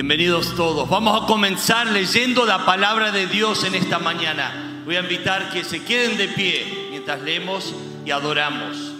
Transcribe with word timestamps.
Bienvenidos 0.00 0.54
todos. 0.54 0.88
Vamos 0.88 1.20
a 1.20 1.26
comenzar 1.26 1.88
leyendo 1.88 2.46
la 2.46 2.64
palabra 2.64 3.10
de 3.10 3.26
Dios 3.26 3.64
en 3.64 3.74
esta 3.74 3.98
mañana. 3.98 4.80
Voy 4.84 4.94
a 4.94 5.00
invitar 5.00 5.50
que 5.50 5.64
se 5.64 5.82
queden 5.82 6.16
de 6.16 6.28
pie 6.28 6.86
mientras 6.90 7.20
leemos 7.20 7.74
y 8.06 8.12
adoramos. 8.12 8.94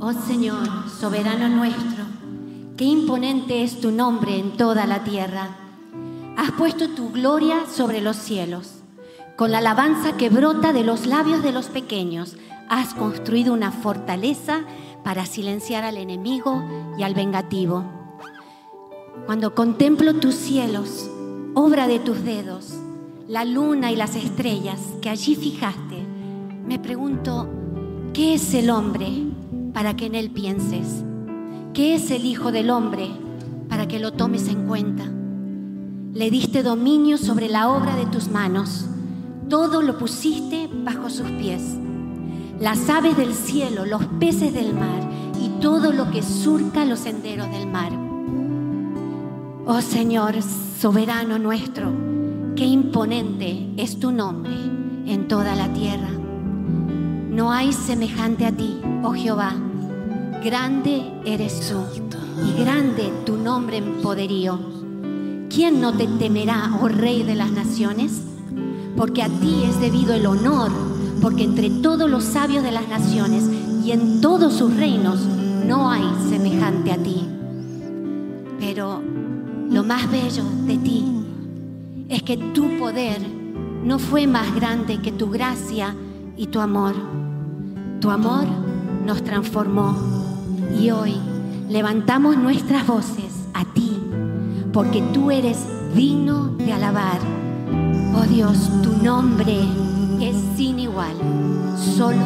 Oh 0.00 0.12
Señor, 0.12 0.66
soberano 0.90 1.48
nuestro, 1.48 2.04
qué 2.76 2.86
imponente 2.86 3.62
es 3.62 3.80
tu 3.80 3.92
nombre 3.92 4.36
en 4.36 4.56
toda 4.56 4.84
la 4.84 5.04
tierra. 5.04 5.50
Has 6.36 6.50
puesto 6.50 6.88
tu 6.88 7.12
gloria 7.12 7.66
sobre 7.72 8.00
los 8.00 8.16
cielos. 8.16 8.82
Con 9.36 9.52
la 9.52 9.58
alabanza 9.58 10.16
que 10.16 10.30
brota 10.30 10.72
de 10.72 10.82
los 10.82 11.06
labios 11.06 11.44
de 11.44 11.52
los 11.52 11.66
pequeños, 11.66 12.34
has 12.68 12.92
construido 12.92 13.54
una 13.54 13.70
fortaleza 13.70 14.62
para 15.08 15.24
silenciar 15.24 15.84
al 15.84 15.96
enemigo 15.96 16.62
y 16.98 17.02
al 17.02 17.14
vengativo. 17.14 17.82
Cuando 19.24 19.54
contemplo 19.54 20.12
tus 20.12 20.34
cielos, 20.34 21.10
obra 21.54 21.88
de 21.88 21.98
tus 21.98 22.22
dedos, 22.24 22.74
la 23.26 23.46
luna 23.46 23.90
y 23.90 23.96
las 23.96 24.16
estrellas 24.16 24.78
que 25.00 25.08
allí 25.08 25.34
fijaste, 25.34 26.06
me 26.66 26.78
pregunto, 26.78 27.48
¿qué 28.12 28.34
es 28.34 28.52
el 28.52 28.68
hombre 28.68 29.08
para 29.72 29.96
que 29.96 30.04
en 30.04 30.14
él 30.14 30.30
pienses? 30.30 31.02
¿Qué 31.72 31.94
es 31.94 32.10
el 32.10 32.26
Hijo 32.26 32.52
del 32.52 32.68
Hombre 32.68 33.08
para 33.70 33.88
que 33.88 34.00
lo 34.00 34.12
tomes 34.12 34.46
en 34.48 34.66
cuenta? 34.66 35.04
Le 36.12 36.30
diste 36.30 36.62
dominio 36.62 37.16
sobre 37.16 37.48
la 37.48 37.70
obra 37.70 37.96
de 37.96 38.04
tus 38.04 38.28
manos, 38.28 38.84
todo 39.48 39.80
lo 39.80 39.96
pusiste 39.96 40.68
bajo 40.70 41.08
sus 41.08 41.30
pies 41.30 41.78
las 42.60 42.88
aves 42.90 43.16
del 43.16 43.34
cielo, 43.34 43.86
los 43.86 44.04
peces 44.18 44.52
del 44.52 44.74
mar 44.74 45.00
y 45.40 45.60
todo 45.60 45.92
lo 45.92 46.10
que 46.10 46.22
surca 46.22 46.84
los 46.84 47.00
senderos 47.00 47.50
del 47.50 47.68
mar. 47.68 47.92
Oh 49.66 49.80
Señor, 49.80 50.34
soberano 50.42 51.38
nuestro, 51.38 51.92
qué 52.56 52.64
imponente 52.64 53.68
es 53.76 54.00
tu 54.00 54.10
nombre 54.10 54.54
en 55.06 55.28
toda 55.28 55.54
la 55.54 55.72
tierra. 55.72 56.08
No 57.30 57.52
hay 57.52 57.72
semejante 57.72 58.46
a 58.46 58.52
ti, 58.52 58.80
oh 59.04 59.12
Jehová. 59.12 59.54
Grande 60.42 61.12
eres 61.24 61.68
tú 61.68 61.84
y 62.44 62.60
grande 62.60 63.12
tu 63.24 63.36
nombre 63.36 63.76
en 63.76 64.02
poderío. 64.02 64.58
¿Quién 65.48 65.80
no 65.80 65.92
te 65.92 66.06
temerá, 66.06 66.78
oh 66.80 66.88
Rey 66.88 67.22
de 67.22 67.34
las 67.34 67.50
naciones? 67.50 68.22
Porque 68.96 69.22
a 69.22 69.28
ti 69.28 69.62
es 69.64 69.80
debido 69.80 70.14
el 70.14 70.26
honor 70.26 70.97
porque 71.20 71.44
entre 71.44 71.70
todos 71.70 72.08
los 72.08 72.24
sabios 72.24 72.62
de 72.62 72.72
las 72.72 72.88
naciones 72.88 73.44
y 73.84 73.92
en 73.92 74.20
todos 74.20 74.54
sus 74.54 74.76
reinos 74.76 75.20
no 75.66 75.90
hay 75.90 76.04
semejante 76.28 76.92
a 76.92 76.96
ti. 76.96 77.26
Pero 78.60 79.02
lo 79.70 79.84
más 79.84 80.10
bello 80.10 80.44
de 80.66 80.78
ti 80.78 81.04
es 82.08 82.22
que 82.22 82.36
tu 82.36 82.78
poder 82.78 83.20
no 83.84 83.98
fue 83.98 84.26
más 84.26 84.54
grande 84.54 85.00
que 85.00 85.12
tu 85.12 85.30
gracia 85.30 85.94
y 86.36 86.46
tu 86.46 86.60
amor. 86.60 86.94
Tu 88.00 88.10
amor 88.10 88.44
nos 89.04 89.22
transformó 89.24 89.96
y 90.80 90.90
hoy 90.90 91.14
levantamos 91.68 92.36
nuestras 92.36 92.86
voces 92.86 93.32
a 93.54 93.64
ti, 93.64 93.98
porque 94.72 95.02
tú 95.12 95.30
eres 95.30 95.58
digno 95.94 96.48
de 96.58 96.72
alabar. 96.72 97.18
Oh 98.14 98.22
Dios, 98.22 98.70
tu 98.82 98.92
nombre 99.02 99.66
igual. 100.98 101.16
Solo 101.96 102.24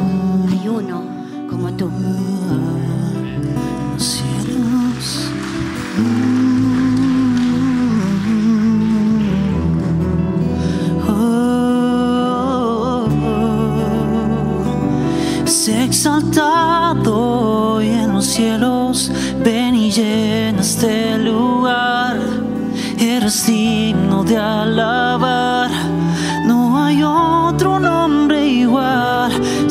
hay 0.49 0.67
uno 0.67 1.03
como 1.49 1.71
tú. 1.73 1.89
cielos. 3.97 5.29
Oh, 11.07 13.07
exaltado 15.85 17.81
y 17.81 17.89
en 17.89 18.13
los 18.13 18.25
cielos, 18.25 19.11
ven 19.43 19.75
y 19.75 19.91
llena 19.91 20.61
este 20.61 21.17
lugar. 21.19 22.17
Eres 22.99 23.45
digno 23.45 24.23
de 24.23 24.37
alabar, 24.37 25.52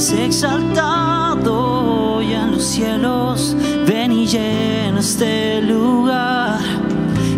Sé 0.03 0.25
exaltado 0.27 2.21
y 2.21 2.33
en 2.33 2.51
los 2.51 2.65
cielos, 2.65 3.57
ven 3.87 4.11
y 4.11 4.27
llena 4.27 4.99
este 4.99 5.63
lugar. 5.63 6.59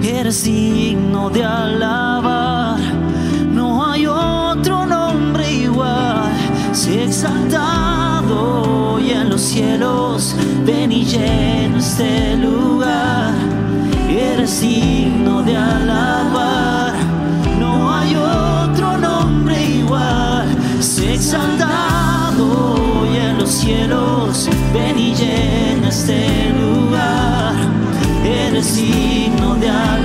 Eres 0.03 0.45
digno 0.45 1.29
de 1.29 1.45
alabar, 1.45 2.79
no 3.53 3.85
hay 3.87 4.07
otro 4.07 4.87
nombre 4.87 5.53
igual. 5.53 6.33
Sé 6.73 7.05
exaltado 7.05 8.99
y 8.99 9.11
en 9.11 9.29
los 9.29 9.43
cielos, 9.43 10.35
ven 10.65 10.91
y 10.91 11.05
llena 11.05 11.77
este 11.77 12.35
lugar. 12.39 13.35
Eres 14.09 14.63
digno 14.63 15.43
de 15.43 15.55
alabar, 15.55 16.34
cielos, 23.65 24.49
ven 24.73 24.99
y 24.99 25.15
llena 25.15 25.89
este 25.89 26.51
lugar. 26.61 27.55
Eres 28.25 28.77
digno 28.77 29.55
de 29.57 29.71
alabar, 29.71 30.04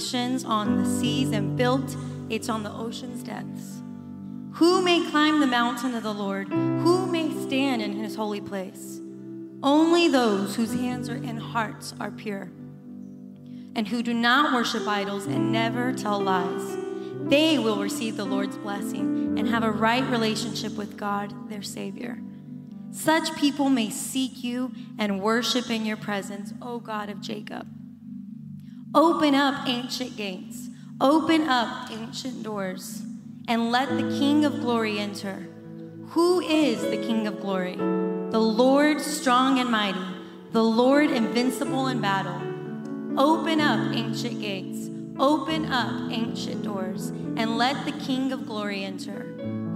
foundations 0.00 0.44
on 0.44 0.82
the 0.82 0.88
seas 0.88 1.30
and 1.30 1.56
built 1.56 1.94
it 2.30 2.48
on 2.48 2.62
the 2.62 2.72
ocean's 2.72 3.22
depths. 3.22 3.82
Who 4.54 4.80
may 4.82 5.10
climb 5.10 5.40
the 5.40 5.46
mountain 5.46 5.94
of 5.94 6.02
the 6.02 6.14
Lord? 6.14 6.48
Who 6.48 7.06
may 7.06 7.30
stand 7.46 7.82
in 7.82 7.92
his 7.92 8.16
holy 8.16 8.40
place? 8.40 8.98
Only 9.62 10.08
those 10.08 10.56
whose 10.56 10.72
hands 10.72 11.10
are 11.10 11.16
and 11.16 11.38
hearts 11.38 11.92
are 12.00 12.10
pure, 12.10 12.50
and 13.74 13.86
who 13.88 14.02
do 14.02 14.14
not 14.14 14.54
worship 14.54 14.88
idols 14.88 15.26
and 15.26 15.52
never 15.52 15.92
tell 15.92 16.18
lies. 16.18 16.78
They 17.24 17.58
will 17.58 17.76
receive 17.76 18.16
the 18.16 18.24
Lord's 18.24 18.56
blessing 18.56 19.38
and 19.38 19.46
have 19.48 19.62
a 19.62 19.70
right 19.70 20.08
relationship 20.08 20.78
with 20.78 20.96
God, 20.96 21.50
their 21.50 21.62
Savior. 21.62 22.18
Such 22.90 23.36
people 23.36 23.68
may 23.68 23.90
seek 23.90 24.42
you 24.42 24.72
and 24.98 25.20
worship 25.20 25.68
in 25.68 25.84
your 25.84 25.98
presence, 25.98 26.54
O 26.62 26.80
God 26.80 27.10
of 27.10 27.20
Jacob. 27.20 27.68
Open 28.92 29.36
up 29.36 29.68
ancient 29.68 30.16
gates, 30.16 30.68
open 31.00 31.48
up 31.48 31.92
ancient 31.92 32.42
doors, 32.42 33.02
and 33.46 33.70
let 33.70 33.88
the 33.90 34.18
King 34.18 34.44
of 34.44 34.60
glory 34.60 34.98
enter. 34.98 35.46
Who 36.08 36.40
is 36.40 36.82
the 36.82 36.96
King 36.96 37.28
of 37.28 37.40
glory? 37.40 37.76
The 37.76 38.40
Lord 38.40 39.00
strong 39.00 39.60
and 39.60 39.70
mighty, 39.70 40.04
the 40.50 40.64
Lord 40.64 41.12
invincible 41.12 41.86
in 41.86 42.00
battle. 42.00 42.34
Open 43.16 43.60
up 43.60 43.94
ancient 43.94 44.40
gates, 44.40 44.90
open 45.20 45.70
up 45.70 46.10
ancient 46.10 46.64
doors, 46.64 47.10
and 47.10 47.56
let 47.56 47.84
the 47.84 47.92
King 47.92 48.32
of 48.32 48.44
glory 48.44 48.82
enter. 48.82 49.22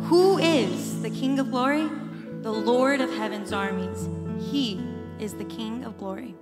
Who 0.08 0.38
is 0.38 1.02
the 1.02 1.11
King 1.11 1.38
of 1.38 1.52
glory? 1.52 1.88
The 2.43 2.52
Lord 2.52 3.00
of 3.00 3.14
heaven's 3.14 3.52
armies. 3.52 4.08
He 4.50 4.84
is 5.20 5.34
the 5.34 5.44
King 5.44 5.84
of 5.84 5.99
glory. 5.99 6.34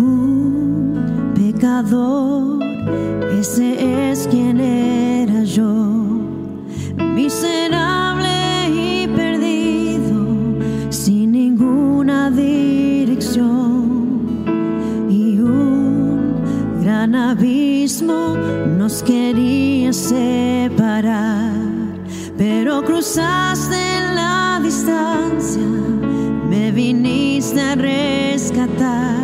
Un 0.00 1.32
pecador, 1.34 2.62
ese 3.38 4.10
es 4.10 4.26
quien 4.28 4.58
era 4.58 5.44
yo, 5.44 5.74
miserable 6.96 8.30
y 8.70 9.06
perdido, 9.08 10.16
sin 10.88 11.32
ninguna 11.32 12.30
dirección. 12.30 13.76
Y 15.10 15.38
un 15.38 16.32
gran 16.82 17.14
abismo 17.14 18.36
nos 18.78 19.02
quería 19.02 19.92
separar, 19.92 21.52
pero 22.38 22.82
cruzaste 22.82 24.00
la 24.14 24.60
distancia, 24.62 25.68
me 26.48 26.72
viniste 26.72 27.60
a 27.60 27.74
rescatar. 27.74 29.19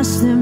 Cargaste 0.00 0.34
mi 0.34 0.39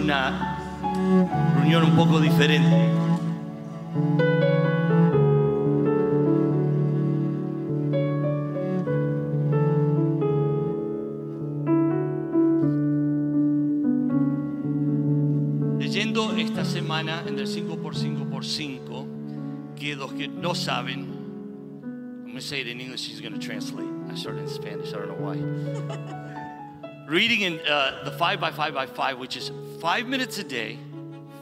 una 0.00 0.58
reunión 1.56 1.84
un 1.84 1.96
poco 1.96 2.20
diferente. 2.20 2.88
Leyendo 15.78 16.32
esta 16.36 16.64
semana 16.64 17.22
en 17.26 17.38
el 17.38 17.46
5x5x5, 17.46 19.06
que 19.76 19.94
los 19.96 20.12
que 20.12 20.28
no 20.28 20.54
saben, 20.54 21.08
I'm 21.82 22.22
going 22.22 22.36
to 22.36 22.40
say 22.40 22.60
it 22.60 22.68
in 22.68 22.80
English, 22.80 23.02
she's 23.02 23.20
going 23.20 23.34
to 23.34 23.38
translate. 23.38 23.88
I 24.10 24.14
started 24.14 24.42
in 24.42 24.48
Spanish, 24.48 24.94
I 24.94 24.98
don't 24.98 25.08
know 25.08 25.16
why. 25.18 25.36
Reading 27.08 27.40
in 27.40 27.58
uh, 27.68 28.04
the 28.04 28.12
5x5x5, 28.12 29.18
which 29.18 29.36
is 29.36 29.50
five 29.80 30.06
minutes 30.06 30.38
a 30.38 30.44
day, 30.44 30.78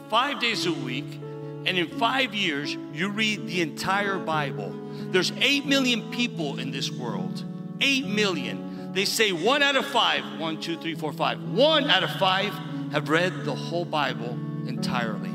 five 0.09 0.39
days 0.39 0.65
a 0.65 0.71
week, 0.71 1.19
and 1.65 1.77
in 1.77 1.87
five 1.99 2.33
years, 2.33 2.75
you 2.93 3.09
read 3.09 3.45
the 3.45 3.61
entire 3.61 4.17
Bible. 4.17 4.73
There's 5.11 5.31
8 5.39 5.65
million 5.65 6.09
people 6.09 6.57
in 6.57 6.71
this 6.71 6.89
world. 6.89 7.43
8 7.81 8.07
million. 8.07 8.93
They 8.93 9.05
say 9.05 9.31
one 9.33 9.61
out 9.61 9.75
of 9.75 9.85
five, 9.85 10.23
one, 10.39 10.59
two, 10.59 10.77
three, 10.77 10.95
four, 10.95 11.11
five, 11.11 11.41
one 11.43 11.89
out 11.89 12.03
of 12.03 12.11
five 12.11 12.53
have 12.91 13.09
read 13.09 13.45
the 13.45 13.53
whole 13.53 13.85
Bible 13.85 14.31
entirely. 14.67 15.29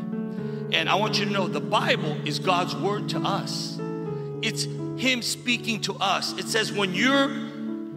And 0.72 0.88
I 0.88 0.94
want 0.96 1.18
you 1.18 1.26
to 1.26 1.30
know 1.30 1.46
the 1.46 1.60
Bible 1.60 2.16
is 2.26 2.38
God's 2.38 2.74
word 2.74 3.10
to 3.10 3.18
us. 3.18 3.78
It's 4.42 4.64
Him 4.96 5.22
speaking 5.22 5.82
to 5.82 5.94
us. 5.94 6.36
It 6.38 6.48
says, 6.48 6.72
when 6.72 6.94
you're 6.94 7.30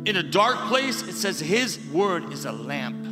in 0.05 0.15
a 0.15 0.23
dark 0.23 0.57
place, 0.67 1.01
it 1.01 1.13
says 1.13 1.39
His 1.39 1.79
word 1.91 2.31
is 2.31 2.45
a 2.45 2.51
lamp. 2.51 3.06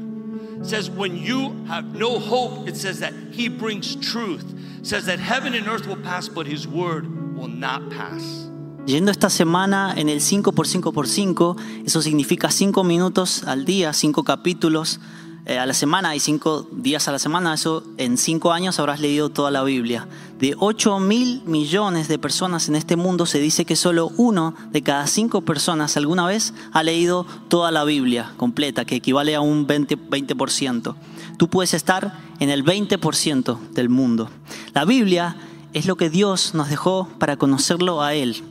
Says, 0.66 0.90
when 0.90 1.16
you 1.16 1.54
have 1.68 1.94
no 1.94 2.18
hope, 2.18 2.68
it 2.68 2.76
says 2.76 3.00
that 3.00 3.14
He 3.32 3.50
brings 3.50 3.96
truth. 3.98 4.44
It 4.80 4.88
says 4.88 5.06
that 5.06 5.20
heaven 5.20 5.54
and 5.54 5.68
earth 5.68 5.86
will 5.86 6.02
pass, 6.02 6.28
but 6.28 6.48
His 6.48 6.68
word 6.68 7.06
will 7.38 7.48
not 7.48 7.92
pass. 7.92 8.50
Yendo 8.88 9.12
esta 9.12 9.30
semana 9.30 9.94
en 9.96 10.10
el 10.10 10.22
5x5x5, 10.22 11.86
eso 11.86 12.02
significa 12.02 12.50
5 12.50 12.84
minutos 12.84 13.44
al 13.44 13.66
día, 13.66 13.94
5 13.94 14.24
capítulos 14.24 15.00
eh, 15.46 15.60
a 15.60 15.66
la 15.68 15.74
semana 15.74 16.16
y 16.16 16.20
5 16.20 16.70
días 16.72 17.08
a 17.08 17.12
la 17.12 17.20
semana. 17.20 17.54
Eso 17.54 17.84
en 17.98 18.18
5 18.18 18.52
años 18.52 18.80
habrás 18.80 19.00
leído 19.00 19.30
toda 19.30 19.52
la 19.52 19.64
Biblia. 19.64 20.08
De 20.40 20.56
8 20.60 21.00
mil 21.00 21.42
millones 21.46 22.08
de 22.08 22.20
personas 22.20 22.68
en 22.68 22.76
este 22.76 22.98
mundo 22.98 23.26
se 23.26 23.40
dice 23.40 23.64
que 23.64 23.78
solo 23.78 24.12
uno 24.18 24.54
de 24.72 24.82
cada 24.82 25.08
5 25.08 25.42
personas 25.42 25.96
alguna 25.96 26.26
vez 26.26 26.54
ha 26.74 26.84
leído 26.84 27.26
toda 27.48 27.72
la 27.72 27.86
Biblia 27.86 28.34
completa, 28.36 28.84
que 28.84 28.96
equivale 28.96 29.36
a 29.36 29.42
un 29.42 29.66
20%. 29.66 29.98
20%. 30.10 30.96
Tú 31.38 31.50
puedes 31.50 31.74
estar 31.74 32.18
en 32.40 32.50
el 32.50 32.64
20% 32.64 33.60
del 33.72 33.90
mundo. 33.90 34.30
La 34.74 34.86
Biblia 34.86 35.38
es 35.74 35.86
lo 35.86 35.98
que 35.98 36.10
Dios 36.10 36.54
nos 36.54 36.70
dejó 36.70 37.10
para 37.20 37.38
conocerlo 37.38 38.02
a 38.02 38.14
Él. 38.14 38.44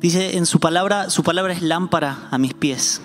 Dice 0.00 0.36
en 0.36 0.46
su 0.46 0.60
palabra, 0.60 1.10
su 1.10 1.22
palabra 1.22 1.52
es 1.52 1.62
lámpara 1.62 2.28
a 2.30 2.38
mis 2.38 2.54
pies 2.54 3.00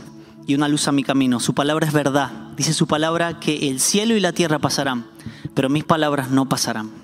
y 0.45 0.55
una 0.55 0.67
luz 0.67 0.87
a 0.87 0.91
mi 0.91 1.03
camino. 1.03 1.39
Su 1.39 1.53
palabra 1.53 1.87
es 1.87 1.93
verdad. 1.93 2.31
Dice 2.57 2.73
su 2.73 2.85
palabra 2.85 3.39
que 3.39 3.69
el 3.69 3.79
cielo 3.79 4.15
y 4.15 4.19
la 4.19 4.33
tierra 4.33 4.59
pasarán, 4.59 5.05
pero 5.53 5.69
mis 5.69 5.83
palabras 5.83 6.29
no 6.29 6.47
pasarán. 6.47 7.00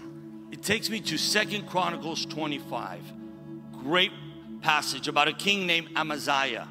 Takes 0.68 0.90
me 0.90 1.00
to 1.00 1.18
Second 1.18 1.66
Chronicles 1.66 2.26
25. 2.26 3.00
Great 3.84 4.12
passage 4.60 5.08
about 5.08 5.30
a 5.30 5.34
king 5.34 5.66
named 5.66 5.88
Amaziah. 5.96 6.68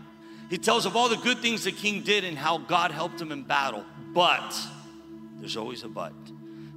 He 0.51 0.59
tells 0.59 0.85
of 0.85 0.97
all 0.97 1.09
the 1.09 1.17
good 1.17 1.39
things 1.39 1.65
the 1.65 1.73
king 1.73 2.03
did 2.03 2.23
and 2.23 2.37
how 2.37 2.59
God 2.59 2.91
helped 2.91 3.19
him 3.19 3.33
in 3.33 3.43
battle. 3.43 3.87
But 4.13 4.55
there's 5.41 5.57
always 5.57 5.83
a 5.83 5.89
but. 5.89 6.13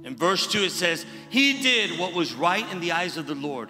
In 0.02 0.16
verse 0.16 0.46
2 0.46 0.64
it 0.64 0.72
says, 0.72 1.04
He 1.28 1.60
did 1.60 1.98
what 1.98 2.14
was 2.14 2.32
right 2.32 2.64
in 2.72 2.80
the 2.80 2.92
eyes 2.92 3.18
of 3.18 3.26
the 3.26 3.34
Lord, 3.34 3.68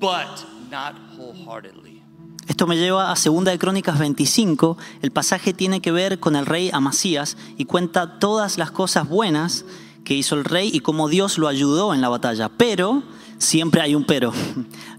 but 0.00 0.42
not 0.70 0.96
wholeheartedly. 1.14 2.00
Esto 2.48 2.66
me 2.66 2.76
lleva 2.76 3.12
a 3.12 3.16
Segunda 3.16 3.50
de 3.50 3.58
Crónicas 3.58 3.98
25. 3.98 4.78
El 5.02 5.10
pasaje 5.10 5.52
tiene 5.52 5.82
que 5.82 5.92
ver 5.92 6.20
con 6.20 6.36
el 6.36 6.46
rey 6.46 6.70
Amasías 6.72 7.36
y 7.58 7.66
cuenta 7.66 8.18
todas 8.18 8.56
las 8.56 8.70
cosas 8.70 9.06
buenas 9.06 9.66
que 10.04 10.14
hizo 10.14 10.34
el 10.34 10.44
rey 10.44 10.70
y 10.72 10.80
cómo 10.80 11.08
Dios 11.08 11.38
lo 11.38 11.48
ayudó 11.48 11.94
en 11.94 12.00
la 12.00 12.08
batalla. 12.08 12.48
Pero 12.48 13.02
siempre 13.38 13.80
hay 13.80 13.94
un 13.94 14.04
pero. 14.04 14.32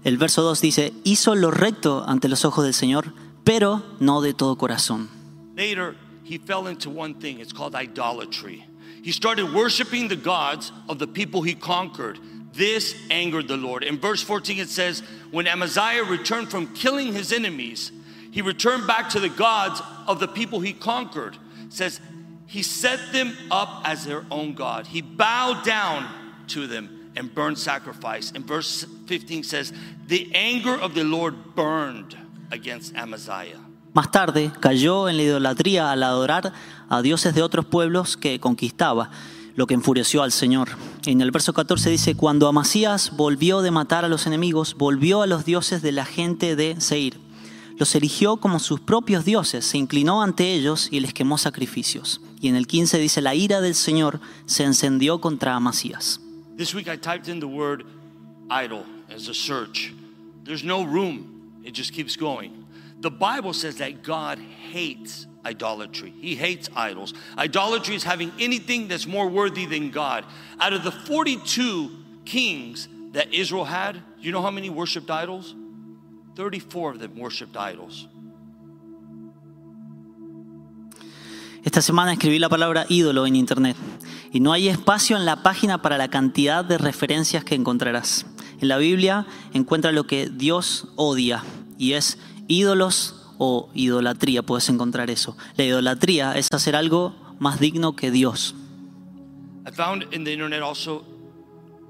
El 0.04 0.18
verso 0.18 0.42
2 0.42 0.60
dice, 0.60 0.92
hizo 1.04 1.34
lo 1.34 1.50
recto 1.50 2.04
ante 2.06 2.28
los 2.28 2.44
ojos 2.44 2.64
del 2.64 2.74
Señor, 2.74 3.14
pero 3.42 3.82
no 4.00 4.20
de 4.20 4.34
todo 4.34 4.56
corazón. 4.56 5.08
Later, 5.56 5.96
he 6.24 6.38
fell 6.38 6.68
into 6.68 6.90
one 6.90 7.14
thing. 7.14 7.38
It's 7.40 7.52
called 7.52 7.74
idolatry. 7.74 8.64
He 9.02 9.12
started 9.12 9.52
worshiping 9.52 10.08
the 10.08 10.16
gods 10.16 10.72
of 10.88 10.98
the 10.98 11.06
people 11.06 11.42
he 11.42 11.54
conquered. 11.54 12.18
This 12.54 12.94
angered 13.10 13.48
the 13.48 13.56
Lord. 13.56 13.84
In 13.84 13.98
verse 13.98 14.22
14, 14.22 14.58
it 14.58 14.68
says, 14.68 15.02
When 15.30 15.46
Amaziah 15.46 16.04
returned 16.04 16.50
from 16.50 16.72
killing 16.74 17.12
his 17.12 17.32
enemies, 17.32 17.92
he 18.30 18.42
returned 18.42 18.86
back 18.86 19.10
to 19.10 19.20
the 19.20 19.28
gods 19.28 19.82
of 20.06 20.20
the 20.20 20.28
people 20.28 20.60
he 20.60 20.72
conquered. 20.72 21.36
It 21.66 21.72
says, 21.72 22.00
He 22.46 22.62
set 22.62 23.12
them 23.12 23.32
up 23.50 23.82
as 23.84 24.04
their 24.04 24.24
own 24.30 24.54
God. 24.54 24.86
He 24.86 25.02
bowed 25.02 25.64
down 25.64 26.06
to 26.48 26.66
them 26.66 27.10
and 27.16 27.34
burned 27.34 27.58
sacrifice. 27.58 28.32
And 28.34 28.46
verse 28.46 28.86
15 29.06 29.44
says, 29.44 29.72
The 30.06 30.30
anger 30.34 30.74
of 30.74 30.94
the 30.94 31.04
Lord 31.04 31.54
burned 31.54 32.16
against 32.50 32.94
Amaziah. 32.96 33.60
Más 33.94 34.10
tarde 34.10 34.50
cayó 34.60 35.08
en 35.08 35.16
la 35.16 35.22
idolatría 35.22 35.92
al 35.92 36.02
adorar 36.02 36.52
a 36.88 37.00
dioses 37.00 37.32
de 37.34 37.42
otros 37.42 37.64
pueblos 37.64 38.16
que 38.16 38.40
conquistaba, 38.40 39.10
lo 39.54 39.68
que 39.68 39.74
enfureció 39.74 40.24
al 40.24 40.32
Señor. 40.32 40.70
En 41.06 41.20
el 41.20 41.30
verso 41.30 41.52
14 41.52 41.90
dice, 41.90 42.16
cuando 42.16 42.48
Amasías 42.48 43.16
volvió 43.16 43.62
de 43.62 43.70
matar 43.70 44.04
a 44.04 44.08
los 44.08 44.26
enemigos, 44.26 44.74
volvió 44.74 45.22
a 45.22 45.28
los 45.28 45.44
dioses 45.44 45.80
de 45.80 45.92
la 45.92 46.04
gente 46.04 46.56
de 46.56 46.80
Seir. 46.80 47.20
Los 47.78 47.94
eligió 47.94 48.38
como 48.38 48.58
sus 48.58 48.80
propios 48.80 49.24
dioses, 49.24 49.64
se 49.64 49.78
inclinó 49.78 50.22
ante 50.22 50.52
ellos 50.52 50.88
y 50.90 50.98
les 50.98 51.14
quemó 51.14 51.38
sacrificios. 51.38 52.20
Y 52.44 52.48
en 52.48 52.56
el 52.56 52.66
15 52.66 52.98
dice, 52.98 53.22
la 53.22 53.34
ira 53.34 53.62
del 53.62 53.74
Señor 53.74 54.20
se 54.44 54.64
encendió 54.64 55.18
contra 55.18 55.56
Amasías. 55.56 56.20
This 56.58 56.74
week 56.74 56.88
I 56.88 56.98
typed 56.98 57.26
in 57.26 57.40
the 57.40 57.46
word 57.46 57.86
idol 58.50 58.84
as 59.08 59.28
a 59.28 59.32
search. 59.32 59.94
There's 60.44 60.62
no 60.62 60.84
room, 60.84 61.62
it 61.64 61.72
just 61.72 61.94
keeps 61.94 62.16
going. 62.16 62.52
The 63.00 63.10
Bible 63.10 63.54
says 63.54 63.76
that 63.76 64.02
God 64.02 64.38
hates 64.38 65.26
idolatry, 65.46 66.12
He 66.20 66.34
hates 66.34 66.68
idols. 66.76 67.14
Idolatry 67.38 67.94
is 67.94 68.04
having 68.04 68.30
anything 68.38 68.88
that's 68.88 69.06
more 69.06 69.26
worthy 69.26 69.64
than 69.64 69.90
God. 69.90 70.26
Out 70.60 70.74
of 70.74 70.84
the 70.84 70.92
42 70.92 71.90
kings 72.26 72.88
that 73.12 73.32
Israel 73.32 73.64
had, 73.64 73.94
do 73.94 74.00
you 74.20 74.32
know 74.32 74.42
how 74.42 74.50
many 74.50 74.68
worshiped 74.68 75.10
idols? 75.10 75.54
34 76.36 76.90
of 76.90 76.98
them 76.98 77.16
worshiped 77.16 77.56
idols. 77.56 78.06
Esta 81.64 81.80
semana 81.80 82.12
escribí 82.12 82.38
la 82.38 82.50
palabra 82.50 82.84
ídolo 82.90 83.26
en 83.26 83.36
internet 83.36 83.74
y 84.30 84.40
no 84.40 84.52
hay 84.52 84.68
espacio 84.68 85.16
en 85.16 85.24
la 85.24 85.42
página 85.42 85.80
para 85.80 85.96
la 85.96 86.08
cantidad 86.08 86.62
de 86.62 86.76
referencias 86.76 87.42
que 87.42 87.54
encontrarás. 87.54 88.26
En 88.60 88.68
la 88.68 88.76
Biblia 88.76 89.26
encuentra 89.54 89.90
lo 89.90 90.06
que 90.06 90.28
Dios 90.28 90.88
odia 90.96 91.42
y 91.78 91.94
es 91.94 92.18
ídolos 92.48 93.32
o 93.38 93.70
idolatría, 93.72 94.42
puedes 94.42 94.68
encontrar 94.68 95.08
eso. 95.08 95.38
La 95.56 95.64
idolatría 95.64 96.36
es 96.36 96.48
hacer 96.52 96.76
algo 96.76 97.14
más 97.38 97.58
digno 97.60 97.96
que 97.96 98.10
Dios. 98.10 98.54
I 99.66 99.70
found 99.70 100.04
in 100.12 100.24
the 100.24 100.32
internet 100.32 100.60
also 100.60 101.02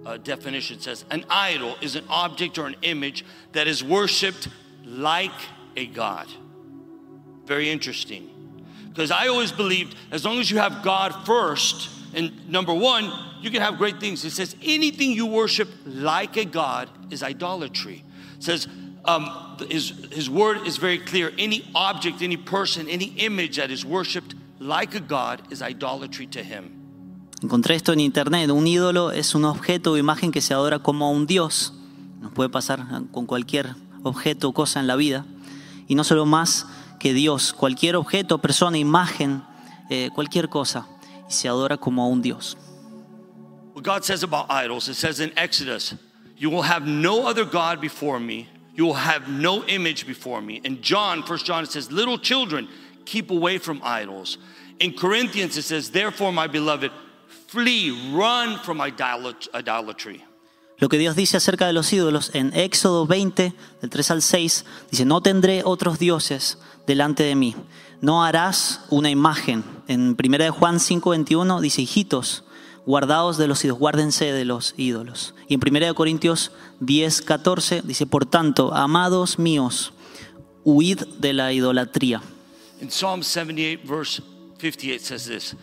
a 0.06 0.16
definition 0.16 0.78
says 0.78 1.04
an 1.10 1.24
idol 1.28 1.74
is 1.80 1.96
an 1.96 2.04
object 2.08 2.58
or 2.58 2.68
an 2.68 2.76
image 2.82 3.24
that 3.52 3.66
is 3.66 3.82
worshiped 3.82 4.48
like 4.84 5.34
a 5.76 5.86
god. 5.86 6.28
Very 7.44 7.72
interesting. 7.72 8.33
Because 8.94 9.10
I 9.10 9.26
always 9.26 9.50
believed 9.50 9.96
as 10.12 10.24
long 10.24 10.38
as 10.38 10.50
you 10.50 10.58
have 10.58 10.84
God 10.84 11.26
first, 11.26 11.90
and 12.14 12.48
number 12.48 12.72
one, 12.72 13.10
you 13.40 13.50
can 13.50 13.60
have 13.60 13.76
great 13.76 13.98
things. 13.98 14.24
It 14.24 14.30
says 14.30 14.54
anything 14.62 15.10
you 15.10 15.26
worship 15.26 15.68
like 15.84 16.36
a 16.36 16.44
god 16.44 16.88
is 17.10 17.22
idolatry. 17.24 18.04
It 18.36 18.44
says 18.44 18.68
um, 19.04 19.28
his, 19.68 19.90
his 20.12 20.30
word 20.30 20.64
is 20.64 20.76
very 20.76 20.98
clear. 20.98 21.32
Any 21.36 21.68
object, 21.74 22.22
any 22.22 22.36
person, 22.36 22.88
any 22.88 23.06
image 23.16 23.56
that 23.56 23.72
is 23.72 23.84
worshiped 23.84 24.36
like 24.60 24.94
a 24.94 25.00
god 25.00 25.42
is 25.50 25.60
idolatry 25.60 26.28
to 26.28 26.42
him. 26.44 26.80
Encontré 27.42 27.74
esto 27.74 27.92
en 27.92 28.00
internet. 28.00 28.50
Un 28.50 28.66
ídolo 28.66 29.10
es 29.10 29.34
un 29.34 29.44
objeto 29.44 29.92
o 29.92 29.96
imagen 29.98 30.30
que 30.30 30.40
se 30.40 30.54
adora 30.54 30.78
como 30.78 31.06
a 31.06 31.10
un 31.10 31.26
dios. 31.26 31.72
Nos 32.20 32.32
puede 32.32 32.48
pasar 32.48 32.86
con 33.12 33.26
cualquier 33.26 33.74
objeto 34.04 34.48
o 34.48 34.52
cosa 34.54 34.78
en 34.78 34.86
la 34.86 34.94
vida. 34.94 35.26
Y 35.88 35.96
no 35.96 36.04
solo 36.04 36.24
más 36.26 36.66
que 37.04 37.12
Dios, 37.12 37.52
cualquier 37.52 37.96
objeto, 37.96 38.38
persona, 38.38 38.78
imagen, 38.78 39.42
eh, 39.90 40.08
cualquier 40.14 40.48
cosa. 40.48 40.86
Y 41.28 41.32
se 41.34 41.48
adora 41.48 41.76
como 41.76 42.02
a 42.02 42.06
un 42.06 42.22
dios. 42.22 42.56
What 43.74 43.84
God 43.84 44.04
says 44.04 44.22
about 44.22 44.46
idols, 44.48 44.88
it 44.88 44.94
says 44.94 45.20
in 45.20 45.30
Exodus, 45.36 45.96
you 46.38 46.48
will 46.48 46.62
have 46.62 46.86
no 46.86 47.26
other 47.26 47.44
God 47.44 47.78
before 47.78 48.18
me. 48.18 48.48
You 48.74 48.86
will 48.86 48.94
have 48.94 49.28
no 49.28 49.66
image 49.66 50.06
before 50.06 50.40
me. 50.40 50.62
In 50.64 50.80
John, 50.80 51.20
1 51.20 51.38
John, 51.40 51.64
it 51.64 51.72
says, 51.72 51.92
little 51.92 52.16
children, 52.16 52.68
keep 53.04 53.30
away 53.30 53.58
from 53.58 53.82
idols. 53.84 54.38
In 54.80 54.94
Corinthians, 54.94 55.58
it 55.58 55.64
says, 55.64 55.90
therefore, 55.90 56.32
my 56.32 56.46
beloved, 56.46 56.90
flee, 57.48 58.14
run 58.14 58.58
from 58.60 58.80
idolatry. 58.80 60.24
Lo 60.84 60.90
que 60.90 60.98
Dios 60.98 61.16
dice 61.16 61.38
acerca 61.38 61.66
de 61.66 61.72
los 61.72 61.90
ídolos 61.94 62.30
en 62.34 62.54
Éxodo 62.54 63.06
20, 63.06 63.54
del 63.80 63.88
3 63.88 64.10
al 64.10 64.20
6, 64.20 64.66
dice, 64.90 65.06
no 65.06 65.22
tendré 65.22 65.62
otros 65.64 65.98
dioses 65.98 66.58
delante 66.86 67.22
de 67.22 67.34
mí, 67.34 67.56
no 68.02 68.22
harás 68.22 68.82
una 68.90 69.08
imagen. 69.08 69.64
En 69.88 70.14
1 70.22 70.36
de 70.36 70.50
Juan 70.50 70.80
5, 70.80 71.08
21 71.08 71.62
dice, 71.62 71.80
hijitos, 71.80 72.44
guardaos 72.84 73.38
de 73.38 73.48
los 73.48 73.64
ídolos, 73.64 73.78
guárdense 73.78 74.30
de 74.30 74.44
los 74.44 74.74
ídolos. 74.76 75.34
Y 75.48 75.54
en 75.54 75.60
1 75.66 75.86
de 75.86 75.94
Corintios 75.94 76.52
10, 76.80 77.22
14 77.22 77.80
dice, 77.82 78.04
por 78.04 78.26
tanto, 78.26 78.74
amados 78.74 79.38
míos, 79.38 79.94
huid 80.64 81.00
de 81.18 81.32
la 81.32 81.54
idolatría. 81.54 82.20
In 82.82 82.90
Psalm 82.90 83.22
78, 83.22 83.88
verse 83.88 84.22
58 84.58 85.02
says 85.02 85.24
this 85.24 85.56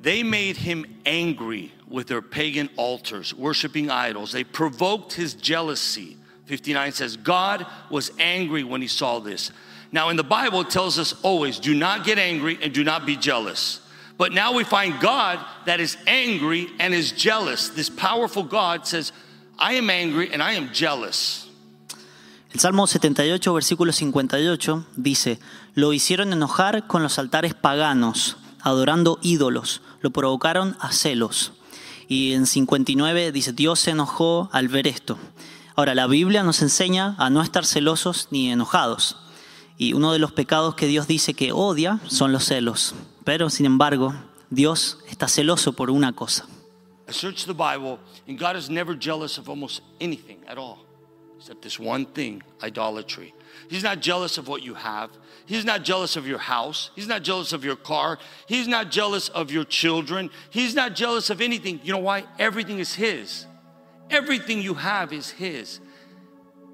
They 0.00 0.24
made 0.24 0.56
him 0.56 0.86
angry 1.04 1.75
with 1.88 2.08
their 2.08 2.22
pagan 2.22 2.68
altars, 2.76 3.34
worshiping 3.34 3.90
idols. 3.90 4.32
They 4.32 4.44
provoked 4.44 5.12
his 5.12 5.34
jealousy. 5.34 6.16
59 6.46 6.92
says, 6.92 7.16
God 7.16 7.66
was 7.90 8.10
angry 8.18 8.64
when 8.64 8.80
he 8.80 8.88
saw 8.88 9.18
this. 9.18 9.50
Now, 9.92 10.08
in 10.08 10.16
the 10.16 10.24
Bible, 10.24 10.62
it 10.62 10.70
tells 10.70 10.98
us 10.98 11.14
always 11.22 11.58
do 11.58 11.74
not 11.74 12.04
get 12.04 12.18
angry 12.18 12.58
and 12.60 12.72
do 12.72 12.84
not 12.84 13.06
be 13.06 13.16
jealous. 13.16 13.80
But 14.18 14.32
now 14.32 14.54
we 14.54 14.64
find 14.64 14.98
God 15.00 15.44
that 15.66 15.80
is 15.80 15.96
angry 16.06 16.68
and 16.78 16.94
is 16.94 17.12
jealous. 17.12 17.68
This 17.68 17.90
powerful 17.90 18.42
God 18.42 18.86
says, 18.86 19.12
I 19.58 19.74
am 19.74 19.90
angry 19.90 20.32
and 20.32 20.42
I 20.42 20.52
am 20.52 20.72
jealous. 20.72 21.48
El 22.52 22.60
Salmo 22.60 22.86
78, 22.86 23.52
versículo 23.52 23.92
58 23.92 24.86
dice, 24.96 25.38
lo 25.74 25.92
hicieron 25.92 26.32
enojar 26.32 26.86
con 26.86 27.02
los 27.02 27.18
altares 27.18 27.52
paganos, 27.52 28.38
adorando 28.62 29.18
ídolos, 29.22 29.82
lo 30.00 30.10
provocaron 30.10 30.76
a 30.80 30.92
celos. 30.92 31.52
Y 32.08 32.32
en 32.32 32.46
59 32.46 33.32
dice, 33.32 33.52
Dios 33.52 33.80
se 33.80 33.90
enojó 33.90 34.48
al 34.52 34.68
ver 34.68 34.86
esto. 34.86 35.18
Ahora, 35.74 35.94
la 35.94 36.06
Biblia 36.06 36.42
nos 36.42 36.62
enseña 36.62 37.14
a 37.18 37.30
no 37.30 37.42
estar 37.42 37.66
celosos 37.66 38.28
ni 38.30 38.50
enojados. 38.50 39.16
Y 39.76 39.92
uno 39.92 40.12
de 40.12 40.18
los 40.18 40.32
pecados 40.32 40.74
que 40.74 40.86
Dios 40.86 41.06
dice 41.06 41.34
que 41.34 41.52
odia 41.52 42.00
son 42.06 42.32
los 42.32 42.44
celos. 42.44 42.94
Pero, 43.24 43.50
sin 43.50 43.66
embargo, 43.66 44.14
Dios 44.50 44.98
está 45.08 45.28
celoso 45.28 45.74
por 45.74 45.90
una 45.90 46.12
cosa. 46.12 46.46
I 47.08 47.12
searched 47.12 47.46
the 47.46 47.52
Bible, 47.52 47.98
and 48.26 48.38
God 48.38 48.56
is 48.56 48.68
never 48.68 48.96
jealous 48.98 49.38
of 49.38 49.48
almost 49.48 49.82
anything 50.00 50.38
at 50.48 50.58
all, 50.58 50.78
except 51.38 51.62
this 51.62 51.78
one 51.78 52.04
thing 52.04 52.42
idolatry. 52.62 53.32
He's 53.68 53.84
not 53.84 54.00
jealous 54.00 54.38
of 54.38 54.48
what 54.48 54.62
you 54.62 54.74
have. 54.74 55.10
He's 55.46 55.64
not 55.64 55.84
jealous 55.84 56.16
of 56.16 56.26
your 56.26 56.38
house. 56.38 56.90
He's 56.96 57.06
not 57.06 57.22
jealous 57.22 57.52
of 57.52 57.64
your 57.64 57.76
car. 57.76 58.18
He's 58.46 58.66
not 58.66 58.90
jealous 58.90 59.28
of 59.28 59.52
your 59.52 59.64
children. 59.64 60.30
He's 60.50 60.74
not 60.74 60.94
jealous 60.94 61.30
of 61.30 61.40
anything. 61.40 61.80
You 61.84 61.92
know 61.92 62.00
why? 62.00 62.24
Everything 62.38 62.80
is 62.80 62.94
His. 62.94 63.46
Everything 64.10 64.60
you 64.60 64.74
have 64.74 65.12
is 65.12 65.30
His. 65.30 65.80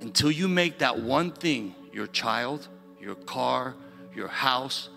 Until 0.01 0.31
you 0.31 0.49
make 0.49 0.79
that 0.79 0.99
one 0.99 1.33
thing 1.33 1.75
your 1.93 2.07
child, 2.07 2.67
your 2.99 3.15
car, 3.15 3.75
your 4.15 4.29
house, 4.29 4.89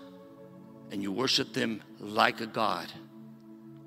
and 0.90 1.02
you 1.02 1.12
worship 1.12 1.52
them 1.52 1.82
like 2.00 2.40
a 2.40 2.46
God, 2.46 2.86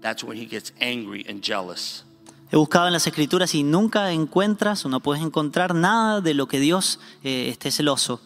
that's 0.01 0.23
when 0.23 0.37
He 0.37 0.45
gets 0.45 0.71
angry 0.79 1.25
and 1.27 1.41
jealous. 1.41 2.03
He 2.51 2.57
buscado 2.57 2.87
en 2.87 2.93
las 2.93 3.05
escrituras 3.05 3.53
y 3.53 3.61
nunca 3.61 4.11
encuentras 4.11 4.83
o 4.83 4.89
no 4.89 5.01
puedes 5.01 5.23
encontrar 5.23 5.75
nada 5.75 6.19
de 6.19 6.33
lo 6.33 6.47
que 6.47 6.59
Dios 6.59 6.99
eh, 7.23 7.47
esté 7.49 7.69
celoso, 7.69 8.21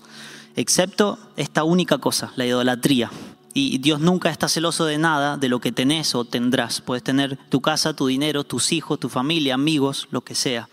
excepto 0.56 1.20
esta 1.36 1.64
única 1.64 1.98
cosa, 1.98 2.32
la 2.36 2.46
idolatría. 2.46 3.12
Y 3.54 3.78
Dios 3.78 4.00
nunca 4.00 4.32
está 4.32 4.48
celoso 4.48 4.86
de 4.86 4.98
nada 4.98 5.38
de 5.38 5.48
lo 5.48 5.60
que 5.60 5.72
tenés 5.72 6.16
o 6.16 6.26
tendrás. 6.26 6.82
Puedes 6.82 7.04
tener 7.04 7.38
tu 7.50 7.62
casa, 7.62 7.96
tu 7.96 8.08
dinero, 8.08 8.44
tus 8.44 8.72
hijos, 8.72 9.00
tu 9.00 9.10
familia, 9.10 9.54
amigos, 9.54 10.08
lo 10.10 10.22
que 10.22 10.34
sea. 10.34 10.70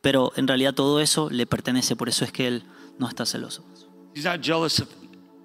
Pero 0.00 0.32
en 0.36 0.48
realidad 0.48 0.74
todo 0.74 1.00
eso 1.00 1.30
le 1.30 1.46
pertenece, 1.46 1.94
por 1.94 2.08
eso 2.08 2.24
es 2.24 2.32
que 2.32 2.48
Él 2.48 2.64
no 2.98 3.08
está 3.08 3.26
celoso. 3.26 3.64
He's 4.14 4.24
not 4.24 4.40
jealous 4.42 4.80
of 4.80 4.88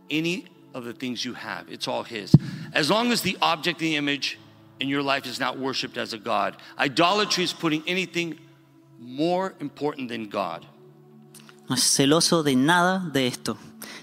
any 0.09 0.45
of 0.73 0.85
the 0.85 0.93
things 0.93 1.23
you 1.23 1.35
have. 1.35 1.71
It's 1.71 1.87
all 1.87 2.03
His. 2.03 2.31
As 2.73 2.89
long 2.89 3.11
as 3.11 3.21
the 3.21 3.37
object, 3.41 3.79
the 3.79 3.95
image 3.95 4.39
in 4.79 4.89
your 4.89 5.03
life 5.03 5.27
is 5.27 5.39
not 5.39 5.57
worshiped 5.57 5.97
as 5.97 6.13
a 6.13 6.17
God. 6.17 6.57
Idolatry 6.79 7.43
is 7.43 7.53
putting 7.53 7.83
anything 7.85 8.39
more 8.99 9.53
important 9.59 10.09
than 10.09 10.29
God. 10.29 10.65
No 11.69 11.75
es 11.75 11.83
celoso 11.83 12.43
de 12.43 12.55
nada 12.55 12.99
de 13.11 13.27
esto. 13.27 13.57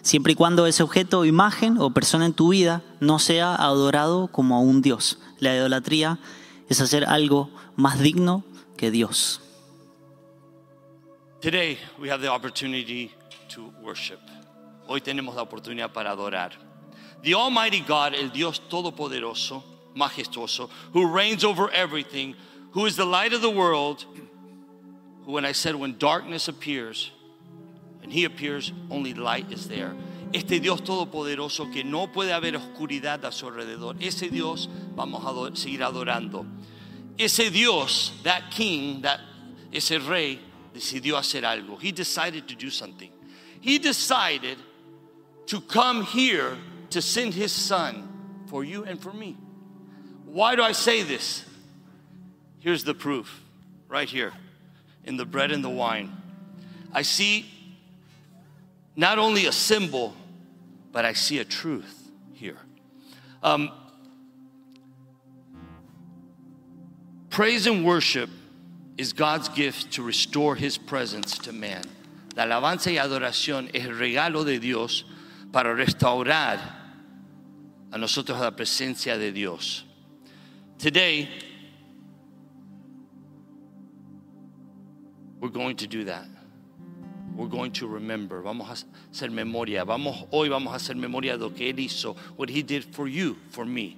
Siempre 0.09 0.33
y 0.33 0.37
cuando 0.37 0.67
ese 0.67 0.83
objeto, 0.83 1.27
imagen 1.27 1.77
o 1.77 1.91
persona 1.91 2.25
en 2.25 2.33
tu 2.33 2.49
vida 2.49 2.81
no 2.99 3.19
sea 3.19 3.55
adorado 3.55 4.29
como 4.29 4.57
a 4.57 4.61
un 4.61 4.81
Dios. 4.81 5.19
La 5.39 5.55
idolatría 5.55 6.19
es 6.71 6.81
hacer 6.81 7.05
algo 7.05 7.51
más 7.77 8.01
digno 8.01 8.43
que 8.79 8.91
Dios. 8.91 9.43
Today, 11.43 11.77
we 11.99 12.09
have 12.11 12.23
the 12.23 12.31
opportunity 12.31 13.11
to 13.55 13.71
worship. 13.83 14.19
Hoy 14.87 15.03
tenemos 15.03 15.37
la 15.37 15.43
oportunidad 15.43 15.93
para 15.93 16.13
adorar. 16.13 16.53
The 17.23 17.35
Almighty 17.35 17.85
God, 17.87 18.15
el 18.15 18.31
Dios 18.31 18.63
Todopoderoso, 18.71 19.63
majestuoso, 19.95 20.71
who 20.95 21.05
reigns 21.05 21.45
over 21.45 21.71
everything, 21.75 22.35
who 22.73 22.87
is 22.87 22.97
the 22.97 23.05
light 23.05 23.35
of 23.35 23.43
the 23.43 23.51
world, 23.51 24.07
who, 25.27 25.33
when 25.33 25.45
I 25.45 25.53
said, 25.53 25.75
when 25.75 25.99
darkness 25.99 26.49
appears, 26.49 27.13
when 28.09 28.17
He 28.17 28.25
appears, 28.25 28.73
only 28.91 29.13
light 29.13 29.53
is 29.53 29.69
there. 29.69 29.95
Este 30.33 30.61
Dios 30.63 30.81
Todopoderoso 30.81 31.71
que 31.71 31.85
no 31.85 32.07
puede 32.07 32.33
haber 32.33 32.55
oscuridad 32.57 33.23
a 33.25 33.33
su 33.33 33.47
alrededor. 33.47 33.97
Ese 34.01 34.31
Dios 34.31 34.69
vamos 34.95 35.23
a 35.25 35.57
seguir 35.57 35.83
adorando. 35.83 36.47
Ese 37.19 37.51
Dios, 37.51 38.13
that 38.25 38.51
King, 38.51 39.03
that, 39.03 39.21
ese 39.73 39.99
Rey, 40.09 40.39
decidió 40.75 41.19
hacer 41.19 41.43
algo. 41.45 41.79
He 41.79 41.93
decided 41.93 42.49
to 42.49 42.55
do 42.55 42.71
something. 42.71 43.11
He 43.61 43.79
decided 43.79 44.57
to 45.47 45.61
come 45.61 46.03
here 46.03 46.57
to 46.91 47.03
send 47.03 47.35
his 47.35 47.53
son 47.53 48.45
for 48.47 48.65
you 48.65 48.85
and 48.85 49.01
for 49.01 49.13
me. 49.13 49.37
Why 50.25 50.57
do 50.57 50.63
I 50.63 50.73
say 50.73 51.03
this? 51.03 51.45
Here's 52.61 52.85
the 52.85 52.95
proof 52.95 53.43
right 53.89 54.09
here 54.09 54.33
in 55.05 55.17
the 55.17 55.27
bread 55.27 55.51
and 55.51 55.65
the 55.65 55.71
wine. 55.71 56.13
I 56.93 57.03
see 57.03 57.58
not 58.99 59.17
only 59.17 59.47
a 59.47 59.53
symbol, 59.53 60.13
but 60.91 61.05
I 61.05 61.13
see 61.13 61.39
a 61.39 61.45
truth 61.45 62.11
here. 62.33 62.59
Um, 63.45 63.71
praise 67.31 67.69
and 67.69 67.87
worship 67.87 68.29
is 68.97 69.13
God's 69.13 69.49
gift 69.51 69.93
to 69.93 70.03
restore 70.03 70.57
his 70.57 70.77
presence 70.77 71.39
to 71.39 71.53
man. 71.53 71.85
La 72.35 72.43
alabanza 72.43 72.91
y 72.91 72.99
adoración 72.99 73.71
es 73.73 73.85
el 73.85 73.93
regalo 73.93 74.45
de 74.45 74.59
Dios 74.59 75.05
para 75.53 75.73
restaurar 75.77 76.59
a 77.93 77.99
nosotros 77.99 78.41
la 78.41 78.51
presencia 78.51 79.17
de 79.17 79.31
Dios. 79.31 79.85
Today, 80.77 81.29
we're 85.39 85.51
going 85.51 85.77
to 85.77 85.87
do 85.87 86.03
that. 86.03 86.27
We're 87.39 87.47
going 87.47 87.71
to 87.75 87.87
remember. 87.87 88.43
Vamos 88.43 88.69
a 88.69 88.85
hacer 89.13 89.31
memoria. 89.31 89.85
Vamos, 89.85 90.27
hoy 90.33 90.49
vamos 90.49 90.73
a 90.73 90.77
hacer 90.77 90.97
memoria 90.97 91.39
de 91.39 91.45
lo 91.45 91.55
que 91.55 91.71
Él 91.73 91.79
hizo, 91.79 92.17
what 92.37 92.51
He 92.51 92.65
did 92.65 92.83
for 92.83 93.07
you, 93.07 93.37
for 93.51 93.65
me. 93.65 93.97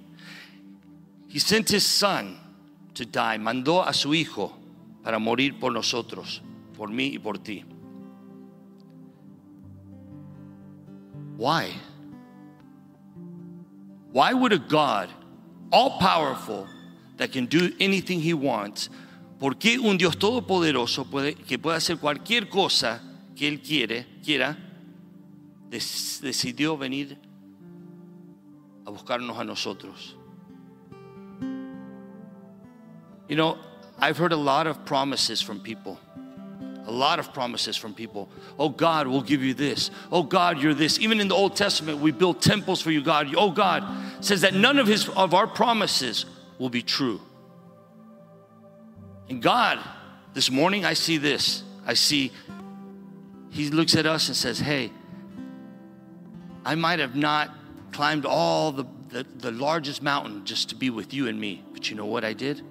He 1.27 1.39
sent 1.39 1.71
His 1.71 1.83
Son 1.83 2.37
to 2.93 3.03
die. 3.03 3.39
Mandó 3.39 3.83
a 3.83 3.93
su 3.93 4.09
Hijo 4.13 4.55
para 5.03 5.17
morir 5.17 5.59
por 5.59 5.71
nosotros, 5.71 6.39
por 6.77 6.89
mí 6.89 7.15
y 7.15 7.17
por 7.17 7.39
ti. 7.39 7.65
Why? 11.35 11.73
Why 14.11 14.33
would 14.33 14.53
a 14.53 14.59
God, 14.59 15.09
all 15.71 15.97
powerful, 15.97 16.67
that 17.17 17.31
can 17.31 17.47
do 17.47 17.71
anything 17.79 18.19
He 18.19 18.35
wants, 18.35 18.91
¿por 19.39 19.55
qué 19.55 19.79
un 19.79 19.97
Dios 19.97 20.15
todopoderoso 20.15 21.05
puede, 21.05 21.33
que 21.33 21.57
puede 21.57 21.77
hacer 21.77 21.97
cualquier 21.97 22.47
cosa 22.47 23.01
que 23.41 23.47
Él 23.47 23.59
quiere, 23.59 24.05
quiera, 24.23 24.55
decidió 25.67 26.77
venir 26.77 27.17
a 28.85 28.91
buscarnos 28.91 29.39
a 29.39 29.43
nosotros? 29.43 30.15
You 33.27 33.35
know, 33.35 33.57
I've 33.97 34.17
heard 34.17 34.31
a 34.31 34.37
lot 34.37 34.67
of 34.67 34.85
promises 34.85 35.41
from 35.41 35.59
people. 35.59 35.99
A 36.85 36.91
lot 36.91 37.17
of 37.17 37.33
promises 37.33 37.75
from 37.75 37.95
people. 37.95 38.29
Oh, 38.59 38.69
God 38.69 39.07
we'll 39.07 39.23
give 39.23 39.41
you 39.41 39.55
this. 39.55 39.89
Oh, 40.11 40.21
God, 40.21 40.59
you're 40.59 40.75
this. 40.75 40.99
Even 40.99 41.19
in 41.19 41.27
the 41.27 41.33
Old 41.33 41.55
Testament, 41.55 41.97
we 41.97 42.11
built 42.11 42.43
temples 42.43 42.79
for 42.79 42.91
you, 42.91 43.01
God. 43.01 43.33
Oh, 43.35 43.49
God 43.49 43.83
says 44.23 44.41
that 44.41 44.53
none 44.53 44.77
of 44.77 44.85
his 44.85 45.09
of 45.09 45.33
our 45.33 45.47
promises 45.47 46.27
will 46.59 46.69
be 46.69 46.83
true. 46.83 47.19
And 49.29 49.41
God, 49.41 49.79
this 50.35 50.51
morning, 50.51 50.85
I 50.85 50.93
see 50.93 51.17
this. 51.17 51.63
I 51.87 51.95
see 51.95 52.31
he 53.51 53.69
looks 53.69 53.95
at 53.95 54.05
us 54.05 54.27
and 54.27 54.35
says, 54.35 54.59
Hey, 54.59 54.91
I 56.65 56.75
might 56.75 56.99
have 56.99 57.15
not 57.15 57.51
climbed 57.91 58.25
all 58.25 58.71
the, 58.71 58.85
the, 59.09 59.23
the 59.23 59.51
largest 59.51 60.01
mountain 60.01 60.45
just 60.45 60.69
to 60.69 60.75
be 60.75 60.89
with 60.89 61.13
you 61.13 61.27
and 61.27 61.39
me. 61.39 61.63
But 61.73 61.89
you 61.89 61.95
know 61.95 62.05
what 62.05 62.23
I 62.23 62.33
did? 62.33 62.61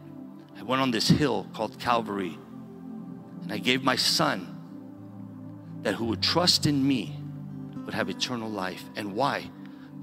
I 0.59 0.63
went 0.63 0.81
on 0.81 0.91
this 0.91 1.09
hill 1.09 1.47
called 1.53 1.79
Calvary 1.79 2.37
and 3.43 3.53
I 3.53 3.59
gave 3.59 3.83
my 3.83 3.97
son 3.97 4.57
that 5.83 5.95
who 5.95 6.07
would 6.07 6.23
trust 6.23 6.67
in 6.67 6.87
me 6.87 7.17
would 7.85 7.95
have 7.95 8.09
eternal 8.09 8.51
life. 8.51 8.85
And 8.97 9.15
why? 9.15 9.51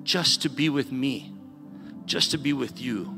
Just 0.03 0.43
to 0.43 0.49
be 0.49 0.69
with 0.69 0.91
me, 0.91 1.33
just 2.05 2.31
to 2.31 2.37
be 2.37 2.53
with 2.53 2.79
you. 2.79 3.13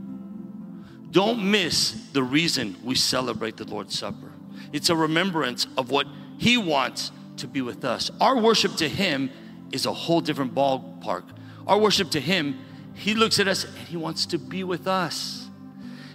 Don't 1.12 1.50
miss 1.50 2.10
the 2.14 2.24
reason 2.24 2.78
we 2.84 2.96
celebrate 2.96 3.58
the 3.58 3.66
Lord's 3.66 3.98
Supper. 3.98 4.32
It's 4.72 4.90
a 4.90 4.96
remembrance 4.96 5.68
of 5.78 5.90
what 5.90 6.08
He 6.38 6.58
wants 6.58 7.12
to 7.40 7.48
be 7.48 7.62
with 7.62 7.84
us. 7.84 8.12
Our 8.22 8.38
worship 8.38 8.76
to 8.78 8.88
Him 8.88 9.30
is 9.72 9.86
a 9.86 9.94
whole 9.94 10.22
different 10.22 10.56
ballpark. 10.56 11.24
Our 11.68 11.78
worship 11.78 12.12
to 12.12 12.20
Him, 12.20 12.60
He 12.94 13.16
looks 13.16 13.40
at 13.40 13.48
us 13.48 13.66
and 13.66 13.88
He 13.88 13.98
wants 13.98 14.26
to 14.28 14.38
be 14.38 14.64
with 14.64 14.88
us. 14.88 15.50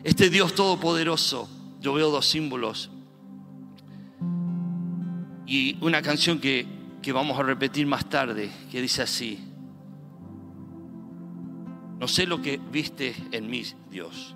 Este 0.05 0.31
Dios 0.31 0.53
todopoderoso, 0.53 1.49
yo 1.81 1.95
veo 1.95 2.11
dos 2.11 2.27
símbolos 2.27 2.89
y 5.47 5.77
una 5.81 6.03
canción 6.03 6.41
que, 6.41 6.67
que 7.03 7.13
vamos 7.13 7.39
a 7.39 7.43
repetir 7.43 7.87
más 7.87 8.09
tarde, 8.09 8.51
que 8.71 8.81
dice 8.81 9.03
así, 9.03 9.39
no 11.99 12.09
sé 12.09 12.27
lo 12.27 12.43
que 12.43 12.59
viste 12.71 13.15
en 13.33 13.49
mí, 13.49 13.65
Dios, 13.91 14.35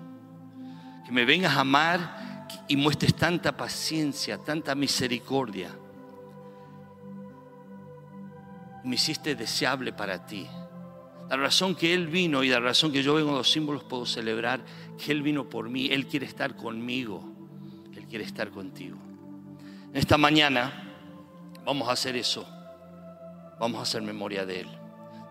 que 1.05 1.11
me 1.11 1.25
vengas 1.25 1.55
a 1.55 1.61
amar 1.61 2.47
y 2.67 2.75
muestres 2.77 3.15
tanta 3.15 3.55
paciencia, 3.55 4.37
tanta 4.37 4.75
misericordia, 4.75 5.75
me 8.83 8.95
hiciste 8.95 9.35
deseable 9.35 9.93
para 9.93 10.25
ti. 10.25 10.47
La 11.29 11.37
razón 11.37 11.75
que 11.75 11.93
Él 11.93 12.07
vino 12.07 12.43
y 12.43 12.49
la 12.49 12.59
razón 12.59 12.91
que 12.91 13.03
yo 13.03 13.13
vengo 13.13 13.31
los 13.31 13.51
símbolos 13.51 13.83
puedo 13.83 14.05
celebrar 14.05 14.61
que 14.97 15.11
Él 15.11 15.21
vino 15.21 15.47
por 15.47 15.69
mí, 15.69 15.87
Él 15.91 16.07
quiere 16.07 16.25
estar 16.25 16.55
conmigo, 16.55 17.23
Él 17.95 18.05
quiere 18.07 18.25
estar 18.25 18.49
contigo. 18.49 18.97
En 19.91 19.97
esta 19.97 20.17
mañana 20.17 20.71
vamos 21.65 21.87
a 21.87 21.91
hacer 21.91 22.15
eso, 22.15 22.47
vamos 23.59 23.79
a 23.79 23.83
hacer 23.83 24.01
memoria 24.01 24.45
de 24.45 24.61
Él. 24.61 24.67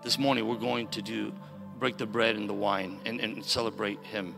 This 0.04 0.18
morning 0.18 0.44
we're 0.44 0.60
going 0.60 0.86
to 0.88 1.02
do 1.02 1.32
break 1.80 1.96
the 1.96 2.06
bread 2.06 2.36
and 2.36 2.48
the 2.48 2.54
wine 2.54 3.00
and, 3.04 3.20
and 3.20 3.44
celebrate 3.44 3.98
Him. 4.04 4.34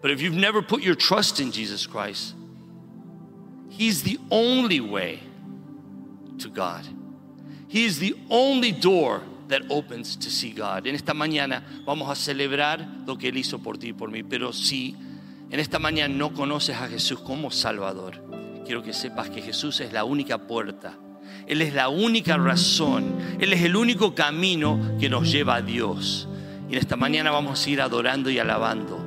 But 0.00 0.10
if 0.10 0.22
you've 0.22 0.34
never 0.34 0.62
put 0.62 0.82
your 0.82 0.94
trust 0.94 1.38
in 1.40 1.52
Jesus 1.52 1.86
Christ, 1.86 2.34
He's 3.68 4.02
the 4.02 4.18
only 4.30 4.80
way 4.80 5.20
to 6.38 6.48
God. 6.48 6.86
He 7.74 7.86
is 7.86 7.98
the 7.98 8.14
only 8.28 8.70
door 8.70 9.20
that 9.48 9.62
opens 9.68 10.16
to 10.18 10.30
see 10.30 10.52
God. 10.52 10.86
En 10.86 10.94
esta 10.94 11.12
mañana 11.12 11.64
vamos 11.84 12.08
a 12.08 12.14
celebrar 12.14 12.86
lo 13.04 13.18
que 13.18 13.30
Él 13.30 13.36
hizo 13.36 13.58
por 13.58 13.78
ti 13.78 13.88
y 13.88 13.92
por 13.92 14.12
mí. 14.12 14.22
Pero 14.22 14.52
si 14.52 14.94
en 15.50 15.58
esta 15.58 15.80
mañana 15.80 16.14
no 16.14 16.32
conoces 16.32 16.76
a 16.76 16.86
Jesús 16.86 17.18
como 17.18 17.50
Salvador, 17.50 18.22
quiero 18.64 18.84
que 18.84 18.92
sepas 18.92 19.28
que 19.28 19.42
Jesús 19.42 19.80
es 19.80 19.92
la 19.92 20.04
única 20.04 20.46
puerta. 20.46 20.96
Él 21.48 21.62
es 21.62 21.74
la 21.74 21.88
única 21.88 22.36
razón. 22.36 23.16
Él 23.40 23.52
es 23.52 23.62
el 23.62 23.74
único 23.74 24.14
camino 24.14 24.96
que 25.00 25.08
nos 25.08 25.32
lleva 25.32 25.56
a 25.56 25.62
Dios. 25.62 26.28
Y 26.70 26.74
en 26.74 26.78
esta 26.78 26.94
mañana 26.94 27.32
vamos 27.32 27.58
a 27.58 27.62
seguir 27.64 27.80
adorando 27.80 28.30
y 28.30 28.38
alabando. 28.38 29.04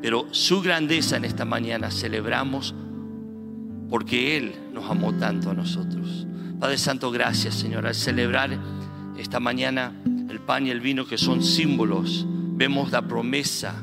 Pero 0.00 0.28
su 0.30 0.62
grandeza 0.62 1.18
en 1.18 1.26
esta 1.26 1.44
mañana 1.44 1.90
celebramos 1.90 2.74
porque 3.90 4.38
Él 4.38 4.54
nos 4.72 4.90
amó 4.90 5.12
tanto 5.12 5.50
a 5.50 5.54
nosotros. 5.54 6.26
Padre 6.60 6.78
Santo, 6.78 7.10
gracias 7.10 7.54
Señor. 7.54 7.86
Al 7.86 7.94
celebrar 7.94 8.58
esta 9.18 9.40
mañana 9.40 9.92
el 10.30 10.40
pan 10.40 10.66
y 10.66 10.70
el 10.70 10.80
vino 10.80 11.06
que 11.06 11.18
son 11.18 11.42
símbolos, 11.42 12.24
vemos 12.28 12.90
la 12.90 13.02
promesa 13.02 13.74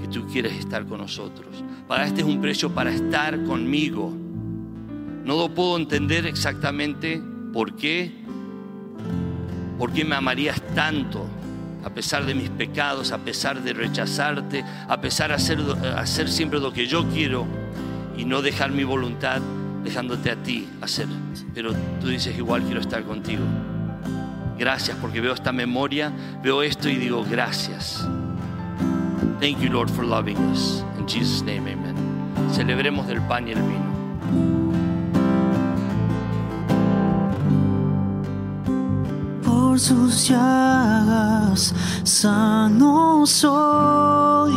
que 0.00 0.08
tú 0.08 0.26
quieres 0.26 0.54
estar 0.54 0.86
con 0.86 0.98
nosotros. 0.98 1.46
Pagaste 1.86 2.24
un 2.24 2.40
precio 2.40 2.74
para 2.74 2.90
estar 2.90 3.44
conmigo. 3.44 4.12
No 5.24 5.36
lo 5.36 5.54
puedo 5.54 5.76
entender 5.76 6.26
exactamente 6.26 7.22
por 7.52 7.76
qué, 7.76 8.12
por 9.78 9.92
qué 9.92 10.04
me 10.04 10.16
amarías 10.16 10.60
tanto, 10.74 11.26
a 11.84 11.90
pesar 11.90 12.26
de 12.26 12.34
mis 12.34 12.50
pecados, 12.50 13.12
a 13.12 13.18
pesar 13.18 13.62
de 13.62 13.72
rechazarte, 13.72 14.64
a 14.88 15.00
pesar 15.00 15.28
de 15.28 15.34
hacer, 15.36 15.60
hacer 15.96 16.28
siempre 16.28 16.58
lo 16.58 16.72
que 16.72 16.88
yo 16.88 17.08
quiero 17.08 17.46
y 18.16 18.24
no 18.24 18.42
dejar 18.42 18.72
mi 18.72 18.82
voluntad 18.82 19.40
dejándote 19.88 20.30
a 20.30 20.36
ti 20.36 20.68
hacer. 20.82 21.06
Pero 21.54 21.72
tú 22.00 22.08
dices, 22.08 22.36
igual 22.36 22.62
quiero 22.62 22.80
estar 22.80 23.02
contigo. 23.04 23.42
Gracias 24.58 24.96
porque 25.00 25.20
veo 25.20 25.32
esta 25.32 25.50
memoria, 25.50 26.12
veo 26.42 26.62
esto 26.62 26.88
y 26.88 26.96
digo, 26.96 27.24
gracias. 27.24 28.06
Thank 29.40 29.60
you, 29.60 29.70
Lord, 29.70 29.88
for 29.88 30.04
loving 30.04 30.36
us. 30.50 30.84
In 30.98 31.06
Jesus' 31.06 31.42
name, 31.42 31.72
amen. 31.72 31.94
Celebremos 32.52 33.06
del 33.06 33.22
pan 33.22 33.48
y 33.48 33.52
el 33.52 33.62
vino. 33.62 33.88
Por 39.42 39.78
sus 39.78 40.28
llagas 40.28 41.74
sano 42.02 43.24
soy, 43.24 44.54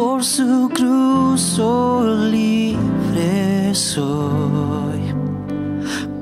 por 0.00 0.24
su 0.24 0.70
cruz 0.72 1.42
soy 1.42 2.30
libre 2.30 3.74
soy, 3.74 5.14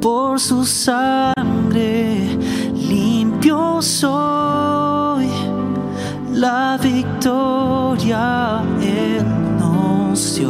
por 0.00 0.40
su 0.40 0.64
sangre 0.64 2.36
limpio 2.74 3.80
soy, 3.80 5.28
la 6.32 6.76
victoria 6.82 8.62
Él 8.82 9.24
nos. 9.60 10.40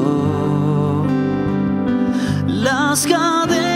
Las 2.46 3.06
cadenas 3.06 3.67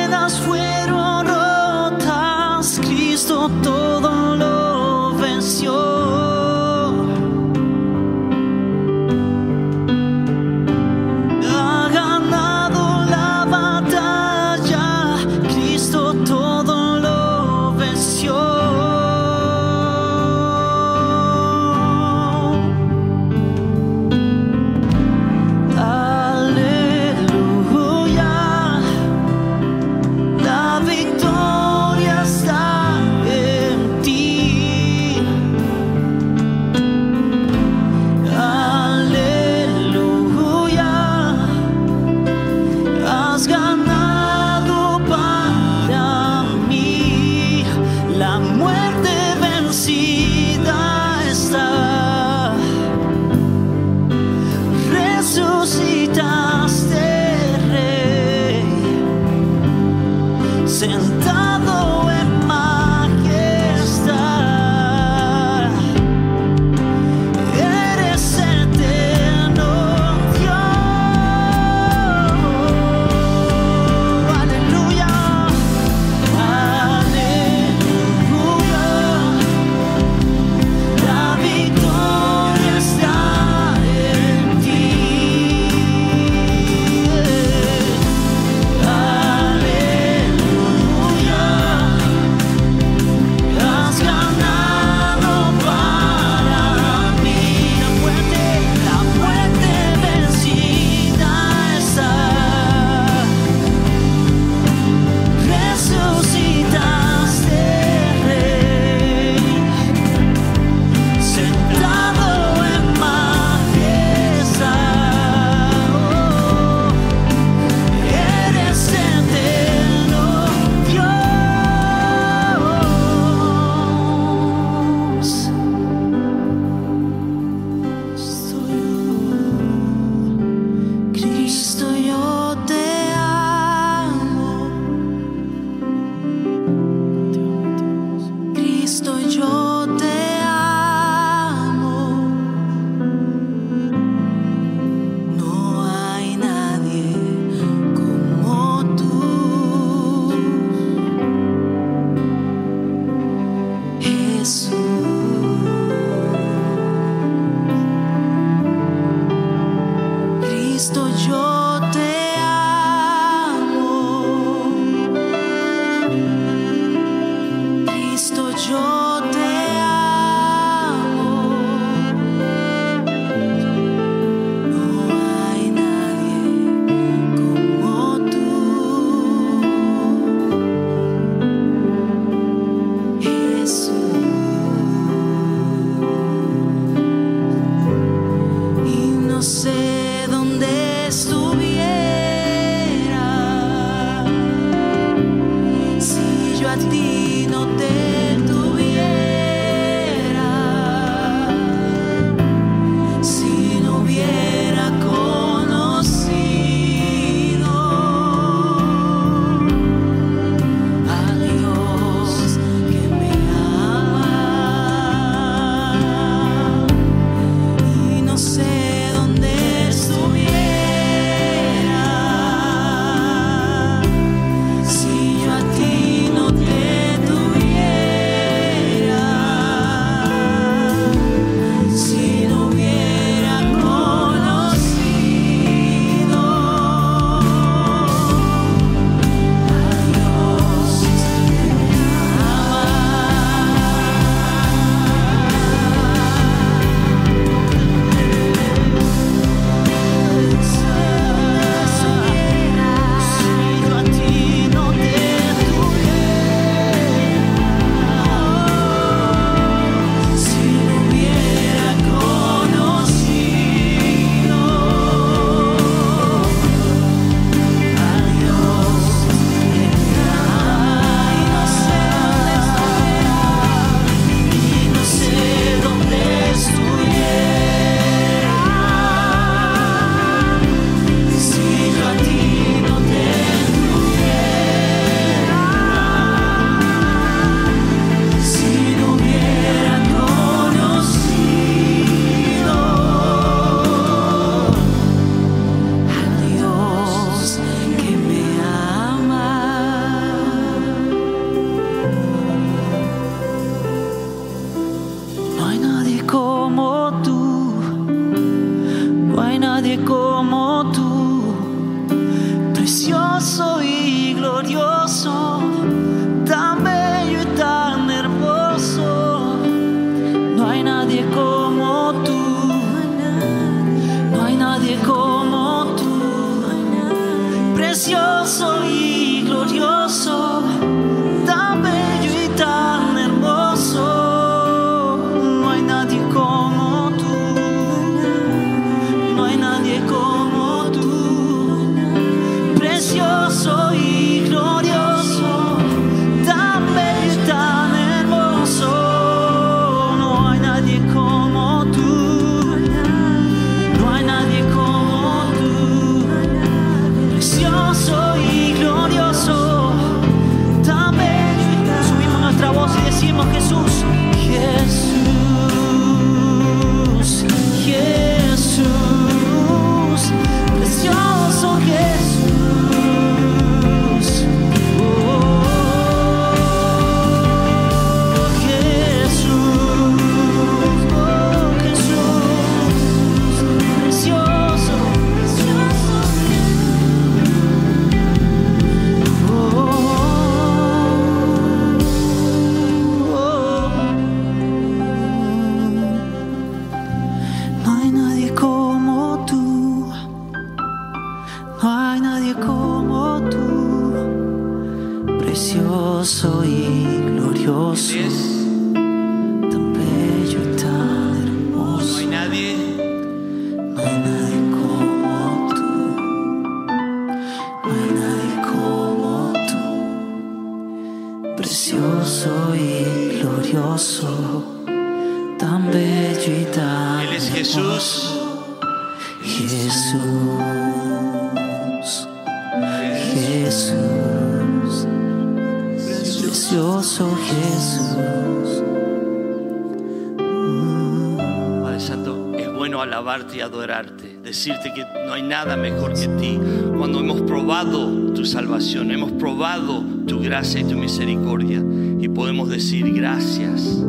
decirte 444.62 444.92
que 444.94 445.04
no 445.26 445.32
hay 445.32 445.42
nada 445.42 445.76
mejor 445.76 446.12
que 446.12 446.28
ti. 446.40 446.56
Cuando 446.96 447.18
hemos 447.18 447.40
probado 447.40 448.32
tu 448.32 448.44
salvación, 448.44 449.10
hemos 449.10 449.32
probado 449.32 450.04
tu 450.28 450.40
gracia 450.40 450.80
y 450.80 450.84
tu 450.84 450.96
misericordia 450.96 451.82
y 452.20 452.28
podemos 452.28 452.68
decir 452.68 453.12
gracias 453.12 454.04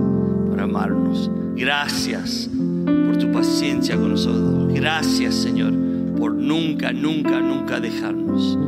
por 0.47 0.62
amarnos, 0.62 1.32
gracias 1.56 2.49
por 2.86 3.18
tu 3.18 3.32
paciencia 3.32 3.95
con 3.95 4.12
nosotros, 4.12 4.72
gracias 4.74 5.34
Señor 5.34 5.74
por 6.18 6.34
nunca, 6.36 6.93
nunca, 6.93 7.39
nunca 7.39 7.80
dejarnos. 7.80 8.60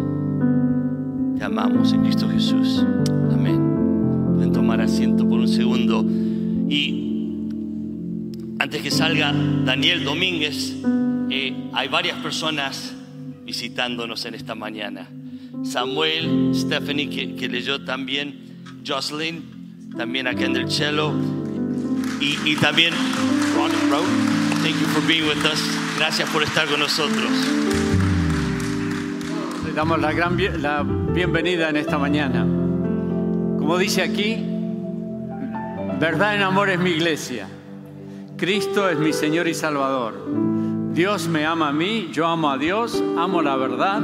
Te 1.37 1.43
amamos 1.43 1.93
en 1.93 2.01
Cristo 2.01 2.27
Jesús. 2.27 2.83
Amén. 3.31 4.33
Pueden 4.33 4.51
tomar 4.51 4.81
asiento 4.81 5.27
por 5.29 5.39
un 5.39 5.47
segundo 5.47 6.03
y 6.67 7.03
antes 8.57 8.81
que 8.81 8.89
salga 8.89 9.31
Daniel 9.63 10.03
Domínguez, 10.03 10.75
hay 11.75 11.89
varias 11.89 12.17
personas 12.19 12.93
visitándonos 13.43 14.25
en 14.25 14.33
esta 14.33 14.55
mañana. 14.55 15.07
Samuel, 15.63 16.51
Stephanie, 16.53 17.09
que, 17.09 17.35
que 17.35 17.49
leyó 17.49 17.83
también, 17.83 18.55
Jocelyn, 18.87 19.91
también 19.97 20.27
en 20.27 20.55
el 20.55 20.71
cello, 20.71 21.13
y, 22.21 22.37
y 22.45 22.55
también 22.55 22.93
Ron 23.55 23.71
Road. 23.89 24.05
Thank 24.63 24.79
you 24.79 24.87
for 24.87 25.05
being 25.05 25.27
with 25.27 25.45
us. 25.45 25.61
Gracias 25.97 26.29
por 26.29 26.43
estar 26.43 26.67
con 26.67 26.79
nosotros. 26.79 27.29
Le 29.65 29.73
damos 29.73 29.99
la, 29.99 30.13
gran, 30.13 30.37
la 30.61 30.83
bienvenida 30.83 31.69
en 31.69 31.75
esta 31.75 31.97
mañana. 31.97 32.41
Como 33.57 33.77
dice 33.77 34.01
aquí, 34.01 34.37
verdad 35.99 36.35
en 36.35 36.41
amor 36.41 36.69
es 36.69 36.79
mi 36.79 36.91
iglesia. 36.91 37.47
Cristo 38.37 38.89
es 38.89 38.97
mi 38.97 39.11
Señor 39.11 39.47
y 39.47 39.53
Salvador. 39.53 40.54
Dios 40.95 41.27
me 41.27 41.45
ama 41.45 41.67
a 41.67 41.71
mí, 41.73 42.07
yo 42.13 42.25
amo 42.25 42.49
a 42.49 42.57
Dios, 42.57 43.03
amo 43.17 43.41
la 43.41 43.57
verdad 43.57 44.01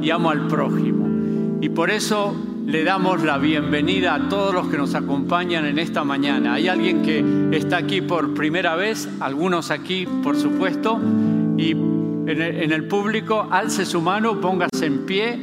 y 0.00 0.10
amo 0.10 0.30
al 0.30 0.46
prójimo. 0.46 1.58
Y 1.60 1.70
por 1.70 1.90
eso 1.90 2.36
le 2.66 2.84
damos 2.84 3.24
la 3.24 3.36
bienvenida 3.36 4.14
a 4.14 4.28
todos 4.28 4.54
los 4.54 4.68
que 4.68 4.78
nos 4.78 4.94
acompañan 4.94 5.66
en 5.66 5.80
esta 5.80 6.04
mañana. 6.04 6.54
Hay 6.54 6.68
alguien 6.68 7.02
que 7.02 7.24
está 7.50 7.78
aquí 7.78 8.00
por 8.00 8.32
primera 8.32 8.76
vez, 8.76 9.08
algunos 9.18 9.72
aquí 9.72 10.06
por 10.22 10.36
supuesto, 10.36 11.00
y 11.58 11.72
en 11.72 12.70
el, 12.70 12.86
público, 12.86 13.48
alce 13.50 13.84
su 13.84 14.00
mano, 14.00 14.40
póngase 14.40 14.86
en 14.86 15.06
pie 15.06 15.36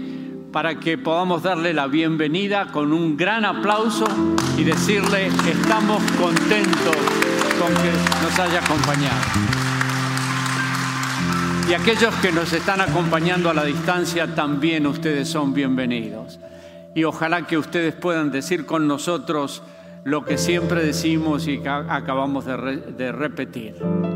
para 0.54 0.80
que 0.80 0.98
podamos 0.98 1.44
darle 1.44 1.74
la 1.74 1.88
bienvenida 1.88 2.72
con 2.72 2.94
un 2.94 3.18
gran 3.18 3.44
aplauso 3.44 4.06
y 4.58 4.64
decirle 4.64 5.28
estamos 5.28 6.02
contentos 6.14 6.96
con 7.60 7.74
que 7.74 7.92
nos 8.24 8.40
haya 8.40 8.62
acompañado. 8.62 9.57
Y 11.70 11.74
aquellos 11.74 12.16
que 12.22 12.32
nos 12.32 12.54
están 12.54 12.80
acompañando 12.80 13.50
a 13.50 13.54
la 13.54 13.66
distancia, 13.66 14.34
también 14.34 14.88
ustedes 14.88 15.28
son 15.28 15.54
bienvenidos. 15.54 16.40
Y 16.96 17.04
ojalá 17.04 17.46
que 17.46 17.58
ustedes 17.58 17.94
puedan 17.94 18.32
decir 18.32 18.66
con 18.66 18.88
nosotros 18.88 19.62
lo 20.06 20.24
que 20.24 20.38
siempre 20.38 20.82
decimos 20.82 21.46
y 21.46 21.62
acabamos 21.68 22.46
de, 22.46 22.78
de 22.96 23.12
repetir. 23.12 23.76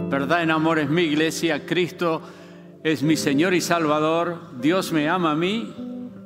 Verdad 0.09 0.43
en 0.43 0.51
amor 0.51 0.79
es 0.79 0.89
mi 0.89 1.01
iglesia, 1.01 1.65
Cristo 1.65 2.21
es 2.85 3.03
mi 3.03 3.17
Señor 3.17 3.53
y 3.53 3.59
Salvador, 3.59 4.39
Dios 4.61 4.93
me 4.93 5.09
ama 5.09 5.31
a 5.31 5.35
mí, 5.35 5.73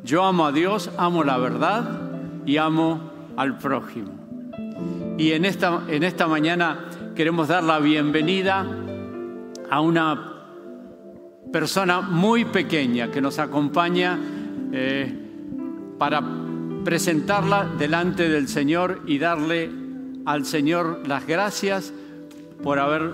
yo 0.04 0.24
amo 0.24 0.46
a 0.46 0.52
Dios, 0.52 0.92
amo 0.96 1.24
la 1.24 1.40
verdad 1.40 2.02
y 2.46 2.58
amo 2.58 3.34
al 3.36 3.58
prójimo. 3.58 4.12
Y 5.18 5.32
en 5.32 5.46
esta, 5.46 5.82
en 5.88 6.04
esta 6.04 6.28
mañana 6.28 6.86
queremos 7.16 7.48
dar 7.48 7.64
la 7.64 7.80
bienvenida 7.80 8.64
a 9.72 9.82
una 9.82 10.35
persona 11.56 12.02
muy 12.02 12.44
pequeña 12.44 13.10
que 13.10 13.22
nos 13.22 13.40
acompaña 13.40 14.20
eh, 14.74 15.10
para 15.98 16.22
presentarla 16.84 17.64
delante 17.80 18.28
del 18.28 18.50
Señor 18.50 19.04
y 19.08 19.20
darle 19.20 19.72
al 20.26 20.46
Señor 20.46 21.04
las 21.08 21.26
gracias 21.26 21.94
por 22.62 22.78
haber 22.78 23.14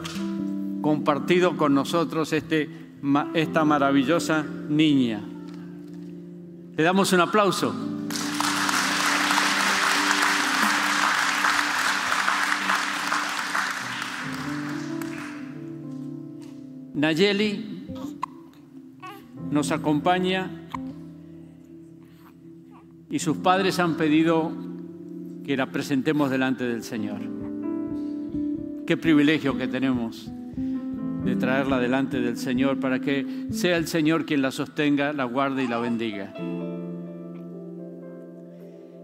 compartido 0.82 1.56
con 1.56 1.76
nosotros 1.76 2.34
este 2.34 2.68
esta 3.36 3.64
maravillosa 3.64 4.44
niña. 4.70 5.22
Le 6.76 6.84
damos 6.84 7.14
un 7.14 7.22
aplauso. 7.22 7.76
Nayeli 16.96 17.81
nos 19.52 19.72
acompaña 19.72 20.50
y 23.10 23.20
sus 23.20 23.38
padres 23.38 23.80
han 23.80 23.98
pedido 23.98 24.52
que 25.46 25.58
la 25.58 25.68
presentemos 25.68 26.32
delante 26.32 26.64
del 26.64 26.84
Señor. 26.84 27.20
Qué 28.88 28.96
privilegio 28.96 29.58
que 29.58 29.68
tenemos 29.68 30.32
de 31.26 31.36
traerla 31.36 31.80
delante 31.80 32.22
del 32.22 32.38
Señor 32.38 32.80
para 32.80 33.00
que 33.00 33.48
sea 33.52 33.78
el 33.78 33.88
Señor 33.88 34.26
quien 34.26 34.42
la 34.42 34.52
sostenga, 34.52 35.14
la 35.14 35.26
guarde 35.26 35.64
y 35.64 35.68
la 35.68 35.80
bendiga. 35.80 36.34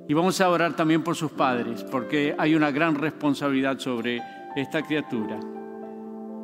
Y 0.07 0.13
vamos 0.13 0.39
a 0.39 0.49
orar 0.49 0.75
también 0.77 1.03
por 1.03 1.17
sus 1.17 1.31
padres, 1.31 1.83
porque 1.83 2.33
hay 2.37 2.55
una 2.55 2.71
gran 2.71 2.95
responsabilidad 2.95 3.77
sobre 3.79 4.21
esta 4.55 4.81
criatura 4.81 5.37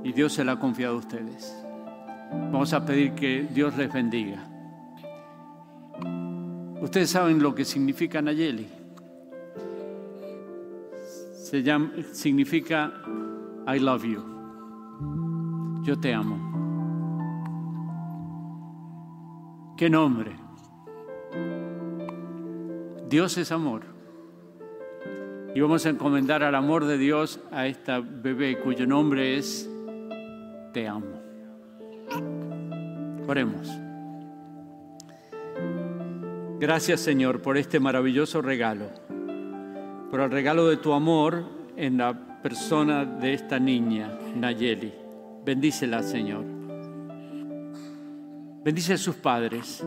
y 0.03 0.11
Dios 0.11 0.33
se 0.33 0.43
la 0.43 0.53
ha 0.53 0.59
confiado 0.59 0.95
a 0.95 0.99
ustedes. 0.99 1.62
Vamos 2.51 2.73
a 2.73 2.85
pedir 2.85 3.13
que 3.13 3.47
Dios 3.53 3.75
les 3.77 3.91
bendiga. 3.91 4.43
Ustedes 6.81 7.09
saben 7.09 7.41
lo 7.41 7.55
que 7.55 7.65
significa 7.65 8.21
Nayeli. 8.21 8.67
Se 11.33 11.63
llama, 11.63 11.91
significa 12.11 12.91
I 13.67 13.79
love 13.79 14.03
you 14.03 14.33
yo 15.83 15.99
te 15.99 16.13
amo. 16.13 16.37
¿Qué 19.77 19.89
nombre? 19.89 20.31
Dios 23.09 23.37
es 23.37 23.51
amor. 23.51 23.81
Y 25.53 25.59
vamos 25.59 25.85
a 25.85 25.89
encomendar 25.89 26.41
al 26.43 26.55
amor 26.55 26.85
de 26.85 26.97
Dios 26.97 27.39
a 27.51 27.67
esta 27.67 27.99
bebé 27.99 28.59
cuyo 28.59 28.87
nombre 28.87 29.37
es 29.37 29.69
Te 30.73 30.87
amo. 30.87 31.12
Oremos. 33.27 33.69
Gracias 36.59 37.01
Señor 37.01 37.41
por 37.41 37.57
este 37.57 37.79
maravilloso 37.79 38.41
regalo, 38.41 38.85
por 40.09 40.21
el 40.21 40.31
regalo 40.31 40.67
de 40.67 40.77
tu 40.77 40.93
amor 40.93 41.43
en 41.75 41.97
la 41.97 42.41
persona 42.41 43.05
de 43.05 43.33
esta 43.33 43.59
niña, 43.59 44.17
Nayeli. 44.35 44.93
Bendícela, 45.45 46.03
Señor. 46.03 46.45
Bendice 48.63 48.93
a 48.93 48.97
sus 48.97 49.15
padres 49.15 49.83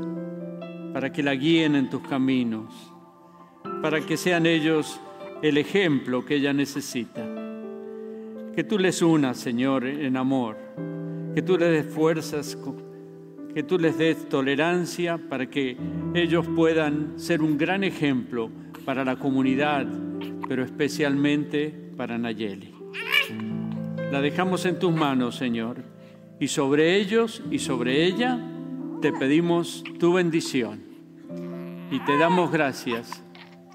para 0.93 1.11
que 1.11 1.23
la 1.23 1.35
guíen 1.35 1.77
en 1.77 1.89
tus 1.89 2.07
caminos, 2.07 2.75
para 3.81 4.01
que 4.01 4.17
sean 4.17 4.45
ellos 4.45 5.01
el 5.43 5.59
ejemplo 5.59 6.25
que 6.25 6.37
ella 6.37 6.53
necesita. 6.53 7.25
Que 8.55 8.65
tú 8.65 8.79
les 8.79 9.01
unas, 9.03 9.39
Señor, 9.39 9.87
en 9.87 10.17
amor, 10.17 10.57
que 11.37 11.43
tú 11.43 11.59
les 11.59 11.71
des 11.71 11.95
fuerzas, 11.95 12.57
que 13.53 13.63
tú 13.63 13.79
les 13.79 13.99
des 13.99 14.27
tolerancia 14.27 15.19
para 15.19 15.51
que 15.51 15.77
ellos 16.15 16.47
puedan 16.57 17.21
ser 17.21 17.43
un 17.43 17.59
gran 17.59 17.85
ejemplo 17.85 18.51
para 18.87 19.05
la 19.05 19.17
comunidad, 19.17 19.87
pero 20.49 20.65
especialmente 20.65 21.93
para 21.95 22.17
Nayeli. 22.17 22.73
La 24.11 24.23
dejamos 24.23 24.65
en 24.65 24.79
tus 24.79 24.95
manos, 24.95 25.37
Señor. 25.37 25.85
Y 26.41 26.49
sobre 26.49 26.97
ellos 26.97 27.43
y 27.51 27.59
sobre 27.59 28.07
ella 28.07 28.41
te 29.03 29.13
pedimos 29.13 29.85
tu 29.99 30.15
bendición. 30.15 30.81
Y 31.91 32.01
te 32.01 32.17
damos 32.17 32.51
gracias 32.51 33.23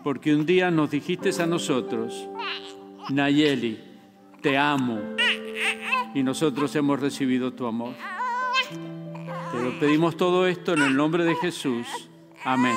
porque 0.03 0.33
un 0.33 0.47
día 0.47 0.71
nos 0.71 0.89
dijiste 0.89 1.29
a 1.39 1.45
nosotros, 1.45 2.27
Nayeli, 3.11 3.77
te 4.41 4.57
amo. 4.57 4.97
Y 6.13 6.23
nosotros 6.23 6.75
hemos 6.75 6.99
recibido 6.99 7.53
tu 7.53 7.65
amor. 7.65 7.93
Te 9.51 9.61
lo 9.61 9.79
pedimos 9.79 10.17
todo 10.17 10.47
esto 10.47 10.73
en 10.73 10.81
el 10.81 10.95
nombre 10.95 11.23
de 11.23 11.35
Jesús. 11.35 11.87
Amén. 12.43 12.75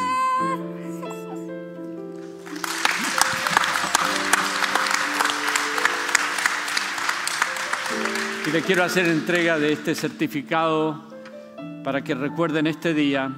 Y 8.47 8.51
le 8.51 8.61
quiero 8.63 8.85
hacer 8.85 9.07
entrega 9.07 9.59
de 9.59 9.73
este 9.73 9.95
certificado 9.95 11.03
para 11.83 12.05
que 12.05 12.15
recuerden 12.15 12.67
este 12.67 12.93
día, 12.93 13.31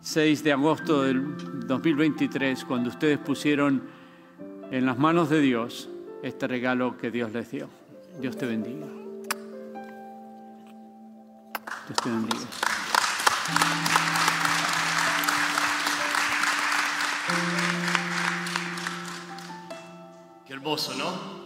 6 0.00 0.42
de 0.42 0.52
agosto 0.52 1.02
del 1.04 1.66
2023, 1.66 2.64
cuando 2.64 2.90
ustedes 2.90 3.18
pusieron 3.18 3.82
en 4.70 4.86
las 4.86 4.98
manos 4.98 5.30
de 5.30 5.40
Dios 5.40 5.88
este 6.22 6.46
regalo 6.46 6.96
que 6.98 7.10
Dios 7.10 7.32
les 7.32 7.50
dio. 7.50 7.68
Dios 8.20 8.36
te 8.36 8.46
bendiga. 8.46 8.97
Dios 11.88 12.00
te 12.02 12.10
bendiga. 12.10 12.46
Qué 20.46 20.52
hermoso, 20.52 20.94
¿no? 20.94 21.38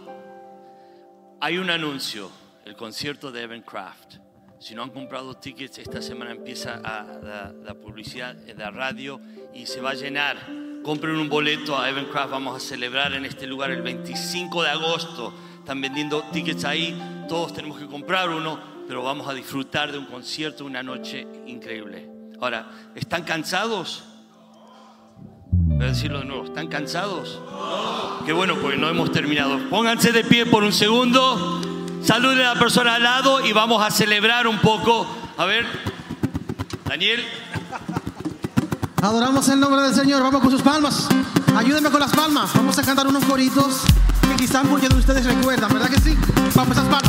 Hay 1.39 1.57
un 1.57 1.69
anuncio 1.69 2.29
el 2.65 2.75
concierto 2.75 3.31
de 3.31 3.43
Evan 3.43 3.61
Craft. 3.61 4.15
Si 4.59 4.75
no 4.75 4.83
han 4.83 4.89
comprado 4.89 5.35
tickets, 5.35 5.77
esta 5.77 6.01
semana 6.01 6.31
empieza 6.31 6.77
la, 6.81 7.73
publicidad 7.75 8.37
en 8.47 8.57
la 8.57 8.69
radio 8.71 9.21
y 9.53 9.65
se 9.65 9.79
va 9.79 9.91
a 9.91 9.93
llenar. 9.93 10.37
Compren 10.83 11.15
un 11.15 11.29
boleto 11.29 11.77
a 11.77 11.89
Evan 11.89 12.05
Craft. 12.05 12.31
Vamos 12.31 12.57
a 12.57 12.65
celebrar 12.65 13.13
en 13.13 13.23
este 13.23 13.47
lugar 13.47 13.71
el 13.71 13.81
25 13.81 14.63
de 14.63 14.69
agosto. 14.69 15.33
Están 15.59 15.79
vendiendo 15.79 16.21
tickets 16.33 16.65
ahí. 16.65 17.25
Todos 17.29 17.53
tenemos 17.53 17.79
que 17.79 17.87
comprar 17.87 18.29
uno, 18.29 18.72
pero 18.87 19.03
vamos 19.03 19.27
a 19.27 19.33
disfrutar 19.33 19.91
de 19.91 19.97
un 19.97 20.05
concierto, 20.05 20.65
una 20.65 20.83
noche 20.83 21.27
increíble. 21.47 22.09
Ahora, 22.41 22.69
¿están 22.95 23.23
cansados? 23.23 24.03
Voy 25.51 25.85
a 25.85 25.89
decirlo 25.89 26.19
de 26.19 26.25
nuevo, 26.25 26.45
¿están 26.45 26.67
cansados? 26.67 27.39
Qué 28.25 28.33
bueno, 28.33 28.55
porque 28.61 28.77
no 28.77 28.89
hemos 28.89 29.11
terminado. 29.11 29.59
Pónganse 29.69 30.11
de 30.11 30.23
pie 30.23 30.45
por 30.45 30.63
un 30.63 30.73
segundo, 30.73 31.61
saluden 32.03 32.39
a 32.39 32.53
la 32.53 32.59
persona 32.59 32.95
al 32.95 33.03
lado 33.03 33.45
y 33.45 33.53
vamos 33.53 33.85
a 33.85 33.91
celebrar 33.91 34.47
un 34.47 34.59
poco. 34.59 35.07
A 35.37 35.45
ver, 35.45 35.65
Daniel. 36.85 37.23
Adoramos 39.01 39.49
el 39.49 39.59
nombre 39.59 39.81
del 39.81 39.93
Señor, 39.93 40.21
vamos 40.21 40.41
con 40.41 40.51
sus 40.51 40.61
palmas. 40.61 41.09
Ayúdenme 41.55 41.89
con 41.89 41.99
las 41.99 42.11
palmas, 42.15 42.51
vamos 42.53 42.77
a 42.77 42.83
cantar 42.83 43.07
unos 43.07 43.23
coritos 43.25 43.81
que 44.29 44.35
quizás 44.35 44.63
muchos 44.63 44.89
de 44.89 44.95
ustedes 44.95 45.25
recuerdan, 45.25 45.71
¿verdad 45.73 45.89
que 45.89 45.99
sí? 45.99 46.17
Vamos 46.55 46.77
a 46.77 46.81
esas 46.81 46.89
palmas. 46.89 47.02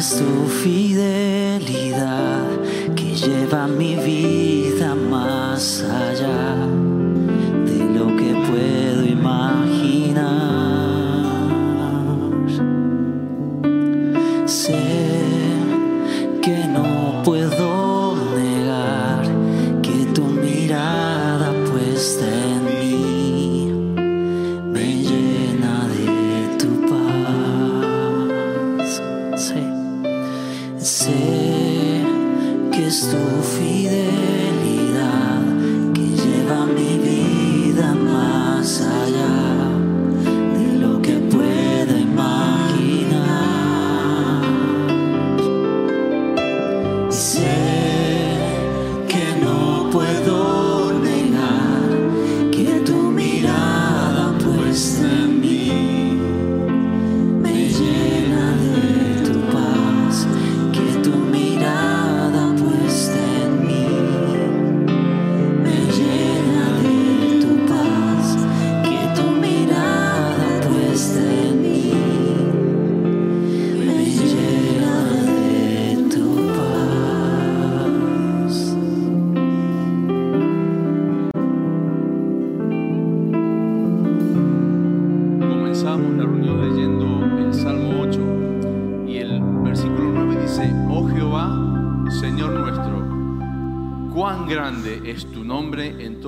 es 0.00 0.16
tu 0.16 0.46
fidelidad 0.62 1.60
que 2.96 3.14
lleva 3.14 3.66
mi 3.66 3.96
vida. 3.96 4.39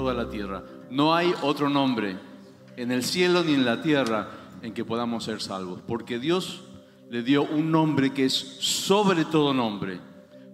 toda 0.02 0.14
la 0.14 0.28
tierra. 0.28 0.64
No 0.90 1.14
hay 1.14 1.32
otro 1.42 1.68
nombre 1.68 2.16
en 2.76 2.90
el 2.90 3.04
cielo 3.04 3.44
ni 3.44 3.54
en 3.54 3.64
la 3.64 3.82
tierra 3.82 4.30
en 4.60 4.74
que 4.74 4.84
podamos 4.84 5.22
ser 5.22 5.40
salvos, 5.40 5.80
porque 5.86 6.18
Dios 6.18 6.62
le 7.08 7.22
dio 7.22 7.44
un 7.44 7.70
nombre 7.70 8.12
que 8.12 8.24
es 8.24 8.32
sobre 8.32 9.24
todo 9.24 9.54
nombre, 9.54 10.00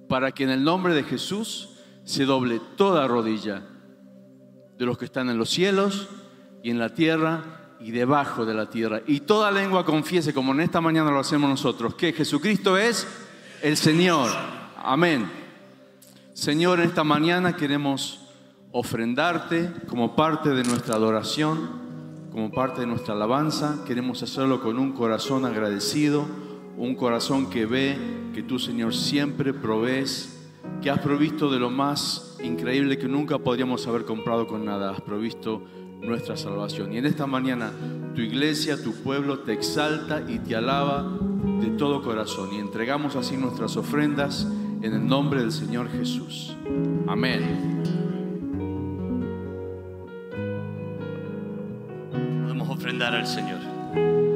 para 0.06 0.32
que 0.32 0.44
en 0.44 0.50
el 0.50 0.62
nombre 0.62 0.92
de 0.92 1.02
Jesús 1.02 1.70
se 2.04 2.26
doble 2.26 2.60
toda 2.76 3.08
rodilla 3.08 3.62
de 4.76 4.84
los 4.84 4.98
que 4.98 5.06
están 5.06 5.30
en 5.30 5.38
los 5.38 5.48
cielos 5.48 6.08
y 6.62 6.68
en 6.68 6.78
la 6.78 6.92
tierra 6.92 7.76
y 7.80 7.90
debajo 7.90 8.44
de 8.44 8.52
la 8.52 8.68
tierra. 8.68 9.00
Y 9.06 9.20
toda 9.20 9.50
lengua 9.50 9.86
confiese, 9.86 10.34
como 10.34 10.52
en 10.52 10.60
esta 10.60 10.82
mañana 10.82 11.10
lo 11.10 11.20
hacemos 11.20 11.48
nosotros, 11.48 11.94
que 11.94 12.12
Jesucristo 12.12 12.76
es 12.76 13.08
el 13.62 13.78
Señor. 13.78 14.30
Amén. 14.76 15.30
Señor, 16.34 16.80
en 16.80 16.86
esta 16.88 17.02
mañana 17.02 17.56
queremos 17.56 18.27
ofrendarte 18.72 19.70
como 19.86 20.14
parte 20.14 20.50
de 20.50 20.64
nuestra 20.64 20.96
adoración, 20.96 21.58
como 22.30 22.50
parte 22.50 22.82
de 22.82 22.86
nuestra 22.86 23.14
alabanza. 23.14 23.84
Queremos 23.86 24.22
hacerlo 24.22 24.60
con 24.60 24.78
un 24.78 24.92
corazón 24.92 25.44
agradecido, 25.44 26.26
un 26.76 26.94
corazón 26.94 27.50
que 27.50 27.66
ve 27.66 27.98
que 28.34 28.42
tú, 28.42 28.58
Señor, 28.58 28.94
siempre 28.94 29.52
provees, 29.52 30.34
que 30.82 30.90
has 30.90 31.00
provisto 31.00 31.50
de 31.50 31.58
lo 31.58 31.70
más 31.70 32.36
increíble 32.42 32.98
que 32.98 33.08
nunca 33.08 33.38
podríamos 33.38 33.86
haber 33.86 34.04
comprado 34.04 34.46
con 34.46 34.64
nada. 34.64 34.90
Has 34.90 35.00
provisto 35.00 35.62
nuestra 36.00 36.36
salvación. 36.36 36.92
Y 36.92 36.98
en 36.98 37.06
esta 37.06 37.26
mañana 37.26 37.72
tu 38.14 38.20
iglesia, 38.20 38.82
tu 38.82 38.92
pueblo 39.02 39.40
te 39.40 39.52
exalta 39.52 40.22
y 40.28 40.38
te 40.38 40.54
alaba 40.54 41.18
de 41.60 41.70
todo 41.70 42.02
corazón. 42.02 42.52
Y 42.52 42.58
entregamos 42.58 43.16
así 43.16 43.36
nuestras 43.36 43.76
ofrendas 43.76 44.46
en 44.82 44.94
el 44.94 45.06
nombre 45.06 45.40
del 45.40 45.52
Señor 45.52 45.90
Jesús. 45.90 46.56
Amén. 47.08 47.97
Ofrendar 52.98 53.14
al 53.14 53.26
Señor. 53.26 54.27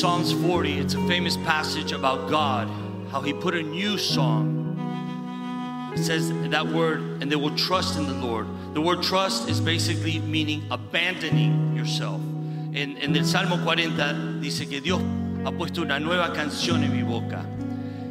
Psalms 0.00 0.32
40, 0.32 0.78
it's 0.78 0.94
a 0.94 1.06
famous 1.06 1.36
passage 1.36 1.92
about 1.92 2.30
God, 2.30 2.70
how 3.10 3.20
He 3.20 3.34
put 3.34 3.54
a 3.54 3.62
new 3.62 3.98
song. 3.98 5.92
It 5.94 5.98
says 6.02 6.32
that 6.48 6.66
word, 6.66 7.20
and 7.20 7.30
they 7.30 7.36
will 7.36 7.54
trust 7.54 7.98
in 7.98 8.06
the 8.06 8.14
Lord. 8.14 8.46
The 8.72 8.80
word 8.80 9.02
trust 9.02 9.50
is 9.50 9.60
basically 9.60 10.18
meaning 10.20 10.64
abandoning 10.70 11.76
yourself. 11.76 12.18
En, 12.72 12.96
en 12.96 13.14
el 13.14 13.24
Salmo 13.24 13.62
40 13.62 14.40
dice 14.40 14.66
que 14.70 14.80
Dios 14.80 15.02
ha 15.44 15.52
puesto 15.52 15.82
una 15.82 16.00
nueva 16.00 16.32
canción 16.32 16.82
en 16.82 16.96
mi 16.96 17.02
boca. 17.02 17.44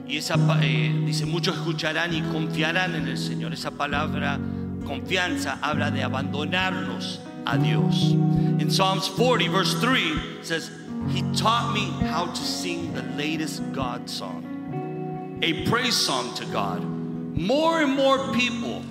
Y 0.07 0.17
esa 0.17 0.35
eh, 0.61 0.93
dice, 1.07 1.25
muchos 1.25 1.55
escucharán 1.55 2.13
y 2.13 2.21
confiarán 2.21 2.93
en 2.93 3.07
el 3.07 3.17
Señor. 3.17 3.53
Esa 3.53 3.71
palabra 3.71 4.37
confianza 4.85 5.57
habla 5.59 5.89
de 5.89 6.03
abandonarnos 6.03 7.19
a 7.47 7.57
Dios. 7.57 8.11
In 8.59 8.69
Psalms 8.69 9.09
40, 9.09 9.49
verse 9.49 9.73
3 9.81 10.43
says, 10.43 10.69
He 11.07 11.21
taught 11.33 11.73
me 11.73 11.89
how 12.07 12.27
to 12.27 12.41
sing 12.41 12.93
the 12.93 13.03
latest 13.17 13.63
God 13.73 14.09
song, 14.09 15.39
a 15.41 15.65
praise 15.67 15.95
song 15.95 16.33
to 16.35 16.45
God. 16.45 16.83
More 16.83 17.81
and 17.81 17.93
more 17.93 18.33
people 18.33 18.83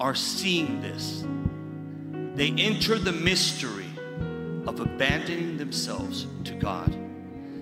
are 0.00 0.14
seeing 0.14 0.80
this. 0.82 1.24
They 2.34 2.50
enter 2.58 2.98
the 2.98 3.12
mystery 3.12 3.86
of 4.66 4.80
abandoning 4.80 5.56
themselves 5.56 6.26
to 6.44 6.54
God. 6.54 6.92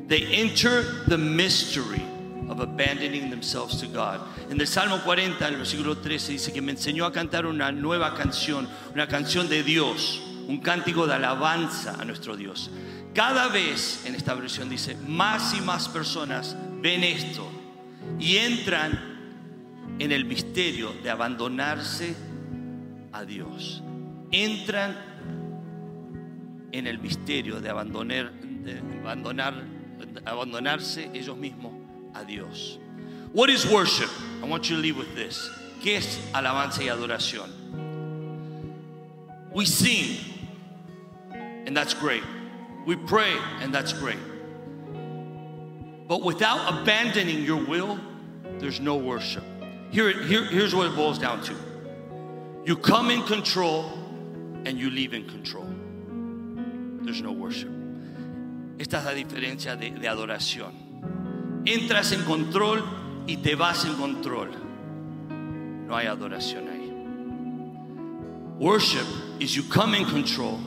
They 0.08 0.24
enter 0.26 0.82
the 1.06 1.18
mystery 1.18 2.02
of 2.48 2.60
abandoning 2.60 3.30
themselves 3.30 3.80
to 3.80 3.86
God. 3.86 4.20
En 4.50 4.60
el 4.60 4.66
Salmo 4.66 4.98
40, 4.98 5.48
el 5.48 5.56
versículo 5.56 5.96
13, 6.02 6.32
dice 6.32 6.52
que 6.52 6.60
me 6.60 6.72
enseñó 6.72 7.06
a 7.06 7.12
cantar 7.12 7.46
una 7.46 7.70
nueva 7.70 8.14
canción, 8.14 8.68
una 8.94 9.06
canción 9.06 9.48
de 9.48 9.62
Dios, 9.62 10.22
un 10.48 10.58
cántico 10.58 11.06
de 11.06 11.14
alabanza 11.14 11.96
a 12.00 12.04
nuestro 12.04 12.36
Dios. 12.36 12.70
Cada 13.14 13.48
vez 13.48 14.04
en 14.06 14.14
esta 14.14 14.34
versión 14.34 14.70
dice, 14.70 14.96
más 15.06 15.54
y 15.54 15.60
más 15.60 15.88
personas 15.88 16.56
ven 16.80 17.04
esto 17.04 17.50
y 18.18 18.36
entran 18.36 19.12
en 19.98 20.12
el 20.12 20.24
misterio 20.24 20.92
de 21.02 21.10
abandonarse 21.10 22.14
a 23.12 23.24
Dios. 23.24 23.82
Entran 24.30 24.96
en 26.72 26.86
el 26.86 26.98
misterio 26.98 27.60
de 27.60 27.68
abandonar, 27.68 28.32
abandonarse 30.24 31.10
ellos 31.12 31.36
mismos 31.36 31.72
a 32.14 32.24
Dios. 32.24 32.78
What 33.34 33.50
is 33.50 33.66
worship? 33.66 34.08
I 34.42 34.48
want 34.48 34.68
you 34.68 34.76
to 34.76 34.82
leave 34.82 34.96
with 34.96 35.14
this. 35.14 35.50
¿Qué 35.82 35.96
es 35.96 36.18
alabanza 36.32 36.82
y 36.82 36.88
adoración? 36.88 37.50
We 39.52 39.66
sing, 39.66 40.18
and 41.66 41.76
that's 41.76 41.94
great. 41.94 42.22
We 42.86 42.96
pray, 42.96 43.32
and 43.60 43.72
that's 43.72 43.92
great. 43.92 44.18
But 46.08 46.22
without 46.22 46.80
abandoning 46.80 47.42
your 47.44 47.64
will, 47.64 47.98
there's 48.58 48.80
no 48.80 48.96
worship. 48.96 49.44
Here, 49.90 50.10
here, 50.24 50.44
here's 50.44 50.74
what 50.74 50.88
it 50.88 50.96
boils 50.96 51.18
down 51.18 51.42
to 51.44 51.54
you 52.64 52.76
come 52.76 53.10
in 53.10 53.22
control, 53.22 53.92
and 54.64 54.78
you 54.78 54.90
leave 54.90 55.14
in 55.14 55.28
control. 55.28 55.66
There's 57.04 57.20
no 57.20 57.32
worship. 57.32 57.70
Esta 58.78 58.98
es 58.98 59.04
la 59.04 59.12
diferencia 59.12 59.76
de, 59.76 59.90
de 59.90 60.08
adoración. 60.08 60.72
Entras 61.64 62.12
en 62.12 62.24
control 62.24 62.82
y 63.26 63.36
te 63.36 63.54
vas 63.54 63.84
en 63.84 63.94
control. 63.94 64.50
No 65.86 65.96
hay 65.96 66.06
adoración 66.06 66.68
ahí. 66.68 66.82
Worship 68.58 69.06
is 69.40 69.56
you 69.56 69.64
come 69.64 69.94
in 69.94 70.04
control 70.04 70.60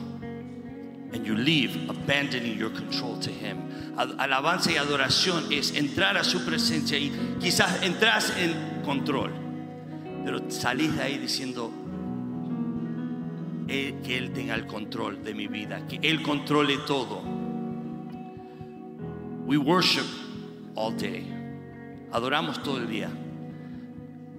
and 1.12 1.26
you 1.26 1.34
leave 1.34 1.88
abandoning 1.88 2.58
your 2.58 2.70
control 2.70 3.18
to 3.20 3.30
Him. 3.30 3.94
Alabanza 3.96 4.70
y 4.70 4.76
adoración 4.76 5.50
es 5.50 5.72
entrar 5.74 6.16
a 6.16 6.24
su 6.24 6.44
presencia 6.44 6.98
y 6.98 7.10
quizás 7.40 7.82
entras 7.82 8.36
en 8.38 8.82
control, 8.84 9.32
pero 10.24 10.50
salís 10.50 10.94
de 10.96 11.02
ahí 11.02 11.18
diciendo 11.18 11.72
eh, 13.68 13.94
que 14.04 14.18
Él 14.18 14.32
tenga 14.32 14.54
el 14.54 14.66
control 14.66 15.24
de 15.24 15.34
mi 15.34 15.46
vida, 15.46 15.86
que 15.88 15.98
Él 16.02 16.22
controle 16.22 16.76
todo. 16.86 17.22
We 19.46 19.56
worship 19.56 20.06
all 20.74 20.90
day. 20.92 21.24
Adoramos 22.12 22.62
todo 22.62 22.78
el 22.78 22.88
día. 22.88 23.10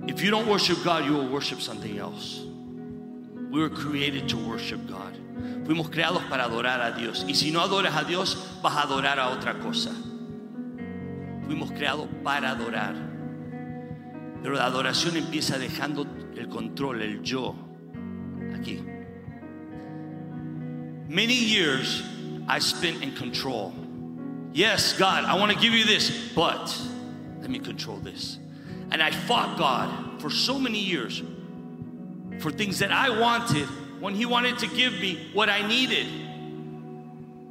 If 0.07 0.21
you 0.21 0.31
don't 0.31 0.47
worship 0.47 0.83
God, 0.83 1.05
you 1.05 1.13
will 1.13 1.29
worship 1.29 1.61
something 1.61 1.97
else. 1.97 2.41
We 3.51 3.59
were 3.59 3.69
created 3.69 4.29
to 4.29 4.37
worship 4.37 4.87
God. 4.87 5.17
Fuimos 5.65 5.89
creados 5.89 6.23
para 6.23 6.45
adorar 6.45 6.81
a 6.81 6.91
Dios. 6.91 7.25
Y 7.27 7.35
si 7.35 7.51
no 7.51 7.61
adoras 7.61 7.95
a 7.95 8.03
Dios, 8.03 8.59
vas 8.61 8.75
a 8.75 8.83
adorar 8.83 9.19
a 9.19 9.29
otra 9.29 9.59
cosa. 9.59 9.91
Fuimos 11.45 11.71
creados 11.71 12.07
para 12.23 12.51
adorar. 12.51 12.95
Pero 14.41 14.55
la 14.55 14.65
adoración 14.65 15.17
empieza 15.17 15.57
dejando 15.57 16.07
el 16.35 16.47
control, 16.47 17.01
el 17.01 17.21
yo, 17.21 17.55
aquí. 18.55 18.81
Many 21.09 21.33
years 21.33 22.03
I 22.47 22.59
spent 22.59 23.01
in 23.01 23.13
control. 23.13 23.73
Yes, 24.53 24.93
God, 24.97 25.25
I 25.25 25.35
want 25.37 25.51
to 25.51 25.57
give 25.59 25.73
you 25.73 25.85
this, 25.85 26.31
but 26.33 26.75
let 27.41 27.49
me 27.49 27.59
control 27.59 27.97
this. 27.97 28.39
And 28.91 29.01
I 29.01 29.11
fought 29.11 29.57
God 29.57 30.21
for 30.21 30.29
so 30.29 30.57
many 30.57 30.79
years 30.79 31.21
for 32.39 32.51
things 32.51 32.79
that 32.79 32.91
I 32.91 33.09
wanted 33.09 33.67
when 33.99 34.15
He 34.15 34.25
wanted 34.25 34.59
to 34.59 34.67
give 34.67 34.93
me 34.93 35.29
what 35.33 35.49
I 35.49 35.67
needed. 35.67 36.07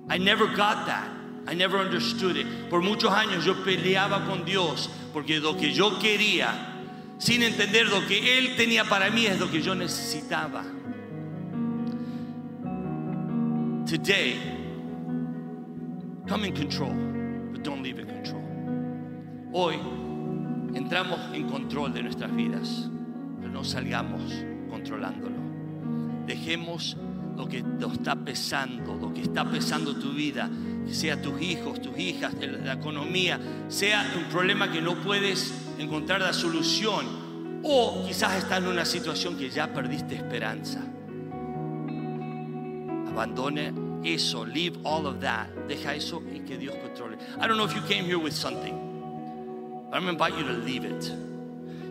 I 0.08 0.18
never 0.18 0.46
got 0.46 0.86
that. 0.86 1.08
I 1.48 1.54
never 1.54 1.78
understood 1.78 2.36
it. 2.36 2.46
Por 2.70 2.80
muchos 2.80 3.10
años 3.10 3.44
yo 3.44 3.54
peleaba 3.54 4.26
con 4.26 4.44
Dios 4.44 4.88
porque 5.12 5.40
lo 5.40 5.54
que 5.54 5.72
yo 5.72 5.98
quería, 5.98 6.52
sin 7.18 7.42
entender 7.42 7.88
lo 7.88 8.00
que 8.06 8.38
Él 8.38 8.56
tenía 8.56 8.84
para 8.84 9.10
mí, 9.10 9.26
es 9.26 9.38
lo 9.38 9.48
que 9.48 9.62
yo 9.62 9.74
necesitaba. 9.74 10.64
Today, 13.86 14.36
come 16.28 16.44
in 16.44 16.54
control, 16.54 16.92
but 17.52 17.62
don't 17.62 17.82
leave 17.82 18.00
in 18.00 18.06
control. 18.06 18.42
Hoy 19.52 19.76
entramos 20.74 21.20
en 21.32 21.48
control 21.48 21.92
de 21.92 22.02
nuestras 22.02 22.34
vidas, 22.34 22.90
pero 23.40 23.52
no 23.52 23.62
salgamos 23.62 24.44
controlándolo. 24.68 25.45
Dejemos 26.26 26.96
lo 27.36 27.46
que 27.46 27.62
nos 27.62 27.92
está 27.94 28.16
pesando, 28.16 28.94
lo 28.94 29.12
que 29.12 29.22
está 29.22 29.44
pesando 29.44 29.94
tu 29.94 30.12
vida, 30.12 30.48
sea 30.90 31.20
tus 31.20 31.40
hijos, 31.40 31.80
tus 31.80 31.98
hijas, 31.98 32.34
la 32.64 32.74
economía, 32.74 33.38
sea 33.68 34.12
un 34.16 34.24
problema 34.24 34.72
que 34.72 34.80
no 34.80 34.94
puedes 34.96 35.52
encontrar 35.78 36.20
la 36.20 36.32
solución. 36.32 37.26
O 37.62 38.04
quizás 38.06 38.36
estás 38.36 38.58
en 38.58 38.68
una 38.68 38.84
situación 38.84 39.36
que 39.36 39.50
ya 39.50 39.72
perdiste 39.72 40.14
esperanza. 40.14 40.80
Abandone 43.08 43.72
eso, 44.04 44.44
leave 44.44 44.78
all 44.84 45.06
of 45.06 45.20
that. 45.20 45.48
Deja 45.66 45.94
eso 45.94 46.22
y 46.32 46.40
que 46.40 46.56
Dios 46.56 46.74
controle. 46.76 47.16
I 47.40 47.46
don't 47.46 47.56
know 47.56 47.64
if 47.64 47.74
you 47.74 47.82
came 47.82 48.04
here 48.04 48.18
with 48.18 48.34
something, 48.34 48.74
but 49.90 49.96
I'm 49.96 50.04
going 50.04 50.16
to 50.16 50.24
invite 50.24 50.38
you 50.38 50.44
to 50.44 50.52
leave 50.52 50.84
it. 50.84 51.10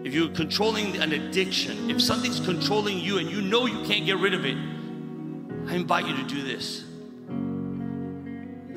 If 0.06 0.14
you're 0.14 0.30
controlling 0.30 0.97
an 0.97 1.14
addiction, 1.14 1.89
if 1.89 1.99
something's 1.99 2.39
controlling 2.39 2.99
you 2.99 3.18
and 3.18 3.28
you 3.28 3.41
know 3.41 3.66
you 3.66 3.84
can't 3.88 4.06
get 4.06 4.20
rid 4.20 4.36
of 4.36 4.45
it, 4.45 4.56
I 5.68 5.74
invite 5.74 6.06
you 6.06 6.16
to 6.16 6.24
do 6.26 6.43
this. 6.43 6.84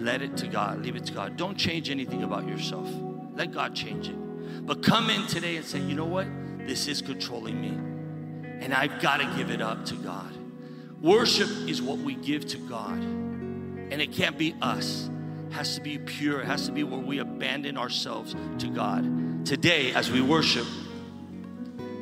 Let 0.03 0.23
it 0.23 0.39
to 0.39 0.47
God, 0.47 0.83
leave 0.83 0.97
it 0.97 1.05
to 1.05 1.13
God. 1.13 1.37
Don't 1.37 1.59
change 1.59 1.91
anything 1.91 2.23
about 2.23 2.49
yourself. 2.49 2.89
Let 3.35 3.53
God 3.53 3.75
change 3.75 4.09
it. 4.09 4.67
But 4.67 4.83
come 4.83 5.11
in 5.11 5.27
today 5.27 5.57
and 5.57 5.67
say, 5.67 5.81
you 5.81 5.95
know 5.95 6.07
what? 6.07 6.27
This 6.61 6.89
is 6.89 7.03
controlling 7.03 7.61
me. 7.61 7.77
And 8.65 8.73
I've 8.73 8.99
got 9.03 9.19
to 9.19 9.31
give 9.37 9.51
it 9.51 9.61
up 9.61 9.85
to 9.85 9.97
God. 9.97 10.33
Worship 11.03 11.51
is 11.69 11.83
what 11.83 11.99
we 11.99 12.15
give 12.15 12.47
to 12.47 12.57
God. 12.57 13.03
And 13.03 14.01
it 14.01 14.13
can't 14.13 14.39
be 14.39 14.55
us. 14.63 15.11
It 15.49 15.53
has 15.53 15.75
to 15.75 15.83
be 15.83 15.99
pure. 15.99 16.41
It 16.41 16.47
has 16.47 16.65
to 16.65 16.73
be 16.73 16.85
where 16.85 17.01
we 17.01 17.19
abandon 17.19 17.77
ourselves 17.77 18.35
to 18.61 18.69
God. 18.69 19.45
Today, 19.45 19.93
as 19.93 20.11
we 20.11 20.23
worship, 20.23 20.67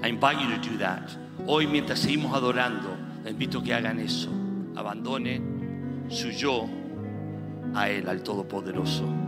I 0.07 0.11
invite 0.11 0.39
you 0.39 0.49
to 0.57 0.59
do 0.59 0.79
that. 0.79 1.11
Hoy, 1.49 1.67
mientras 1.67 1.99
seguimos 1.99 2.33
adorando, 2.33 2.97
invito 3.27 3.61
que 3.61 3.75
hagan 3.75 3.99
eso. 3.99 4.31
Abandone 4.77 5.43
su 6.09 6.31
yo 6.31 6.69
a 7.75 7.91
Él, 7.91 8.09
al 8.09 8.23
Todopoderoso. 8.23 9.26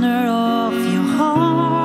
Center 0.00 0.28
of 0.28 0.74
your 0.92 1.02
heart. 1.02 1.77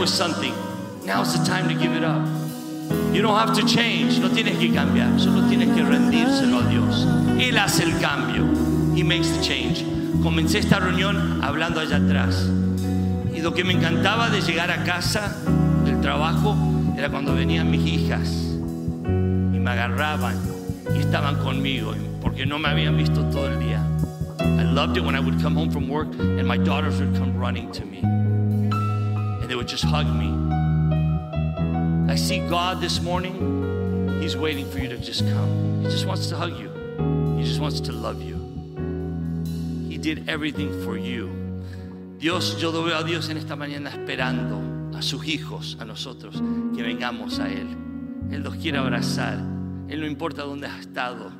With 0.00 0.08
something, 0.08 0.54
now's 1.04 1.38
the 1.38 1.44
time 1.44 1.68
to 1.68 1.74
give 1.74 1.92
it 1.92 2.02
up. 2.02 2.26
You 3.12 3.20
don't 3.20 3.36
have 3.36 3.54
to 3.54 3.66
change, 3.66 4.18
no 4.18 4.30
tienes 4.30 4.58
que 4.58 4.72
cambiar, 4.72 5.20
solo 5.20 5.46
tienes 5.46 5.68
que 5.74 5.84
rendírselo 5.84 6.60
a 6.60 6.68
Dios. 6.70 7.06
Él 7.38 7.58
hace 7.58 7.84
el 7.84 8.00
cambio. 8.00 8.46
He 8.96 9.02
makes 9.02 9.28
the 9.28 9.42
change. 9.42 9.84
Comencé 10.22 10.60
esta 10.60 10.80
reunión 10.80 11.44
hablando 11.44 11.80
allá 11.80 11.96
atrás. 11.96 12.48
Y 13.34 13.42
lo 13.42 13.52
que 13.52 13.62
me 13.62 13.74
encantaba 13.74 14.30
de 14.30 14.40
llegar 14.40 14.70
a 14.70 14.84
casa 14.84 15.36
del 15.84 16.00
trabajo 16.00 16.56
era 16.96 17.10
cuando 17.10 17.34
venían 17.34 17.70
mis 17.70 17.86
hijas 17.86 18.28
y 18.28 19.58
me 19.58 19.70
agarraban 19.70 20.36
y 20.94 20.98
estaban 21.00 21.36
conmigo 21.36 21.94
porque 22.22 22.46
no 22.46 22.58
me 22.58 22.68
habían 22.68 22.96
visto 22.96 23.22
todo 23.26 23.48
el 23.48 23.60
día. 23.60 23.84
I 24.40 24.64
loved 24.64 24.96
it 24.96 25.04
when 25.04 25.14
I 25.14 25.20
would 25.20 25.40
come 25.42 25.54
home 25.54 25.70
from 25.70 25.90
work 25.90 26.08
and 26.18 26.46
my 26.46 26.56
daughters 26.56 26.98
would 27.00 27.14
come 27.18 27.38
running 27.38 27.70
to 27.72 27.84
me 27.84 28.19
they 29.50 29.56
would 29.56 29.66
just 29.66 29.82
hug 29.82 30.06
me. 30.06 30.30
I 32.08 32.14
see 32.14 32.38
God 32.38 32.80
this 32.80 33.00
morning. 33.00 33.34
He's 34.22 34.36
waiting 34.36 34.70
for 34.70 34.78
you 34.78 34.88
to 34.88 34.96
just 34.96 35.26
come. 35.26 35.82
He 35.82 35.90
just 35.90 36.06
wants 36.06 36.28
to 36.28 36.36
hug 36.36 36.56
you. 36.56 36.70
He 37.36 37.42
just 37.42 37.58
wants 37.58 37.80
to 37.80 37.90
love 37.90 38.22
you. 38.22 38.36
He 39.88 39.98
did 39.98 40.28
everything 40.28 40.70
for 40.84 40.96
you. 40.96 41.26
Dios, 42.18 42.60
yo 42.60 42.70
veo 42.70 42.96
a 42.96 43.02
Dios 43.02 43.28
en 43.28 43.38
esta 43.38 43.56
mañana 43.56 43.90
esperando 43.90 44.96
a 44.96 45.02
sus 45.02 45.26
hijos, 45.26 45.76
a 45.80 45.84
nosotros, 45.84 46.40
que 46.76 46.84
vengamos 46.84 47.40
a 47.40 47.48
Él. 47.50 47.76
Él 48.30 48.44
los 48.44 48.54
quiere 48.54 48.78
abrazar. 48.78 49.38
Él 49.88 49.98
no 49.98 50.06
importa 50.06 50.44
dónde 50.44 50.68
has 50.68 50.78
estado, 50.78 51.32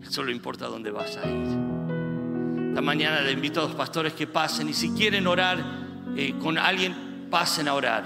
Él 0.00 0.08
solo 0.08 0.30
importa 0.30 0.68
dónde 0.68 0.92
vas 0.92 1.16
a 1.16 1.28
ir. 1.28 2.68
Esta 2.68 2.82
mañana 2.82 3.20
le 3.22 3.32
invito 3.32 3.58
a 3.58 3.64
los 3.64 3.74
pastores 3.74 4.12
que 4.12 4.28
pasen 4.28 4.68
y 4.68 4.74
si 4.74 4.90
quieren 4.90 5.26
orar 5.26 5.58
eh, 6.16 6.34
con 6.38 6.56
alguien, 6.56 7.07
pasen 7.30 7.68
a 7.68 7.74
orar. 7.74 8.04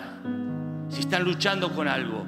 Si 0.91 1.01
están 1.01 1.25
luchando 1.25 1.75
con 1.75 1.89
algo, 1.89 2.27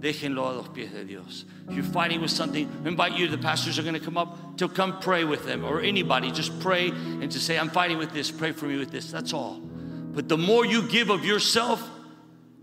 déjenlo 0.00 0.48
a 0.48 0.52
los 0.52 0.68
pies 0.68 0.92
de 0.92 1.04
Dios. 1.04 1.44
If 1.68 1.74
you're 1.74 1.84
fighting 1.84 2.20
with 2.20 2.30
something, 2.30 2.68
I 2.84 2.88
invite 2.88 3.16
you, 3.16 3.28
the 3.28 3.38
pastors 3.38 3.78
are 3.78 3.82
going 3.82 3.94
to 3.94 4.00
come 4.00 4.16
up 4.16 4.56
to 4.58 4.68
come 4.68 4.98
pray 5.00 5.24
with 5.24 5.44
them 5.44 5.64
or 5.64 5.80
anybody. 5.80 6.30
Just 6.30 6.58
pray 6.60 6.88
and 6.88 7.30
just 7.30 7.46
say, 7.46 7.58
I'm 7.58 7.70
fighting 7.70 7.98
with 7.98 8.12
this, 8.12 8.30
pray 8.30 8.52
for 8.52 8.66
me 8.66 8.78
with 8.78 8.90
this. 8.90 9.10
That's 9.10 9.32
all. 9.32 9.60
But 9.60 10.28
the 10.28 10.38
more 10.38 10.64
you 10.64 10.88
give 10.88 11.10
of 11.10 11.24
yourself, 11.24 11.86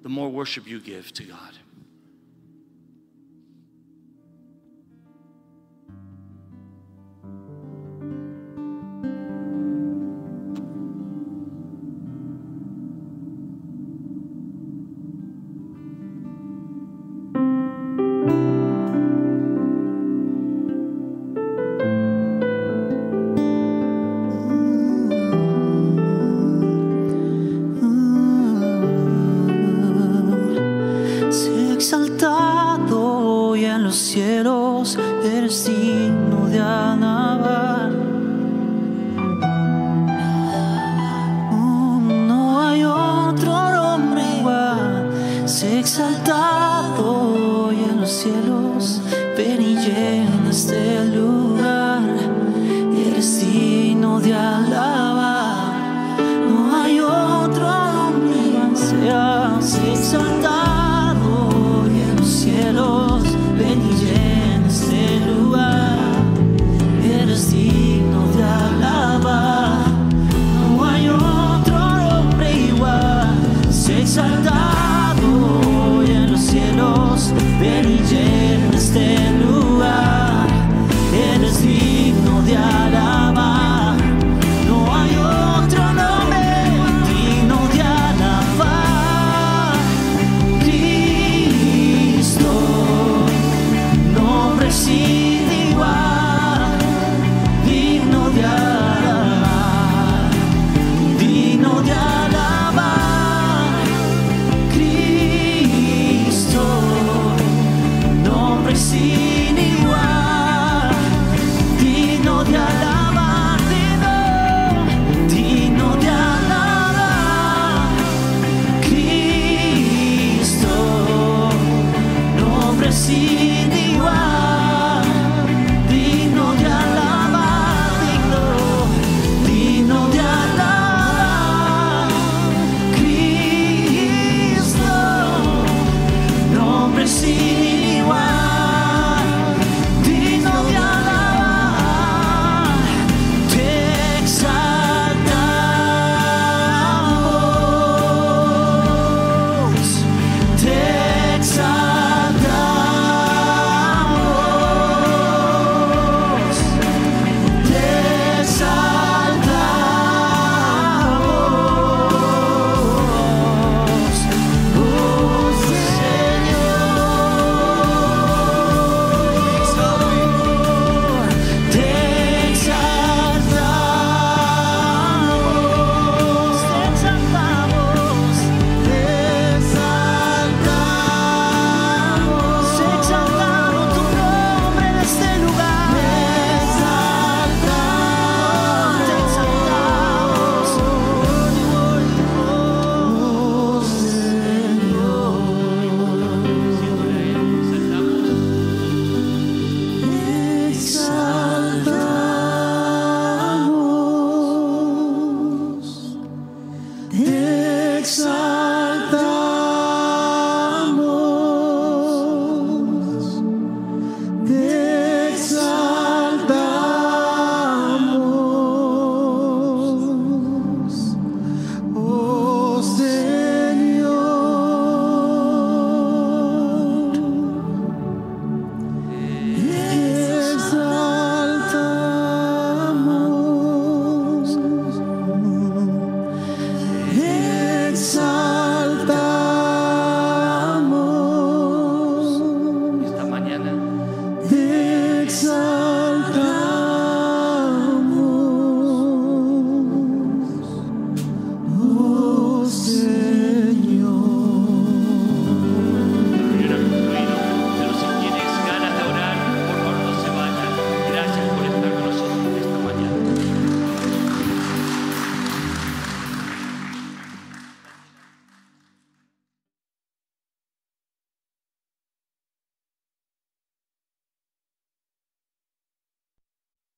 the 0.03 0.09
more 0.09 0.29
worship 0.29 0.67
you 0.67 0.79
give 0.79 1.13
to 1.13 1.23
God. 1.23 1.56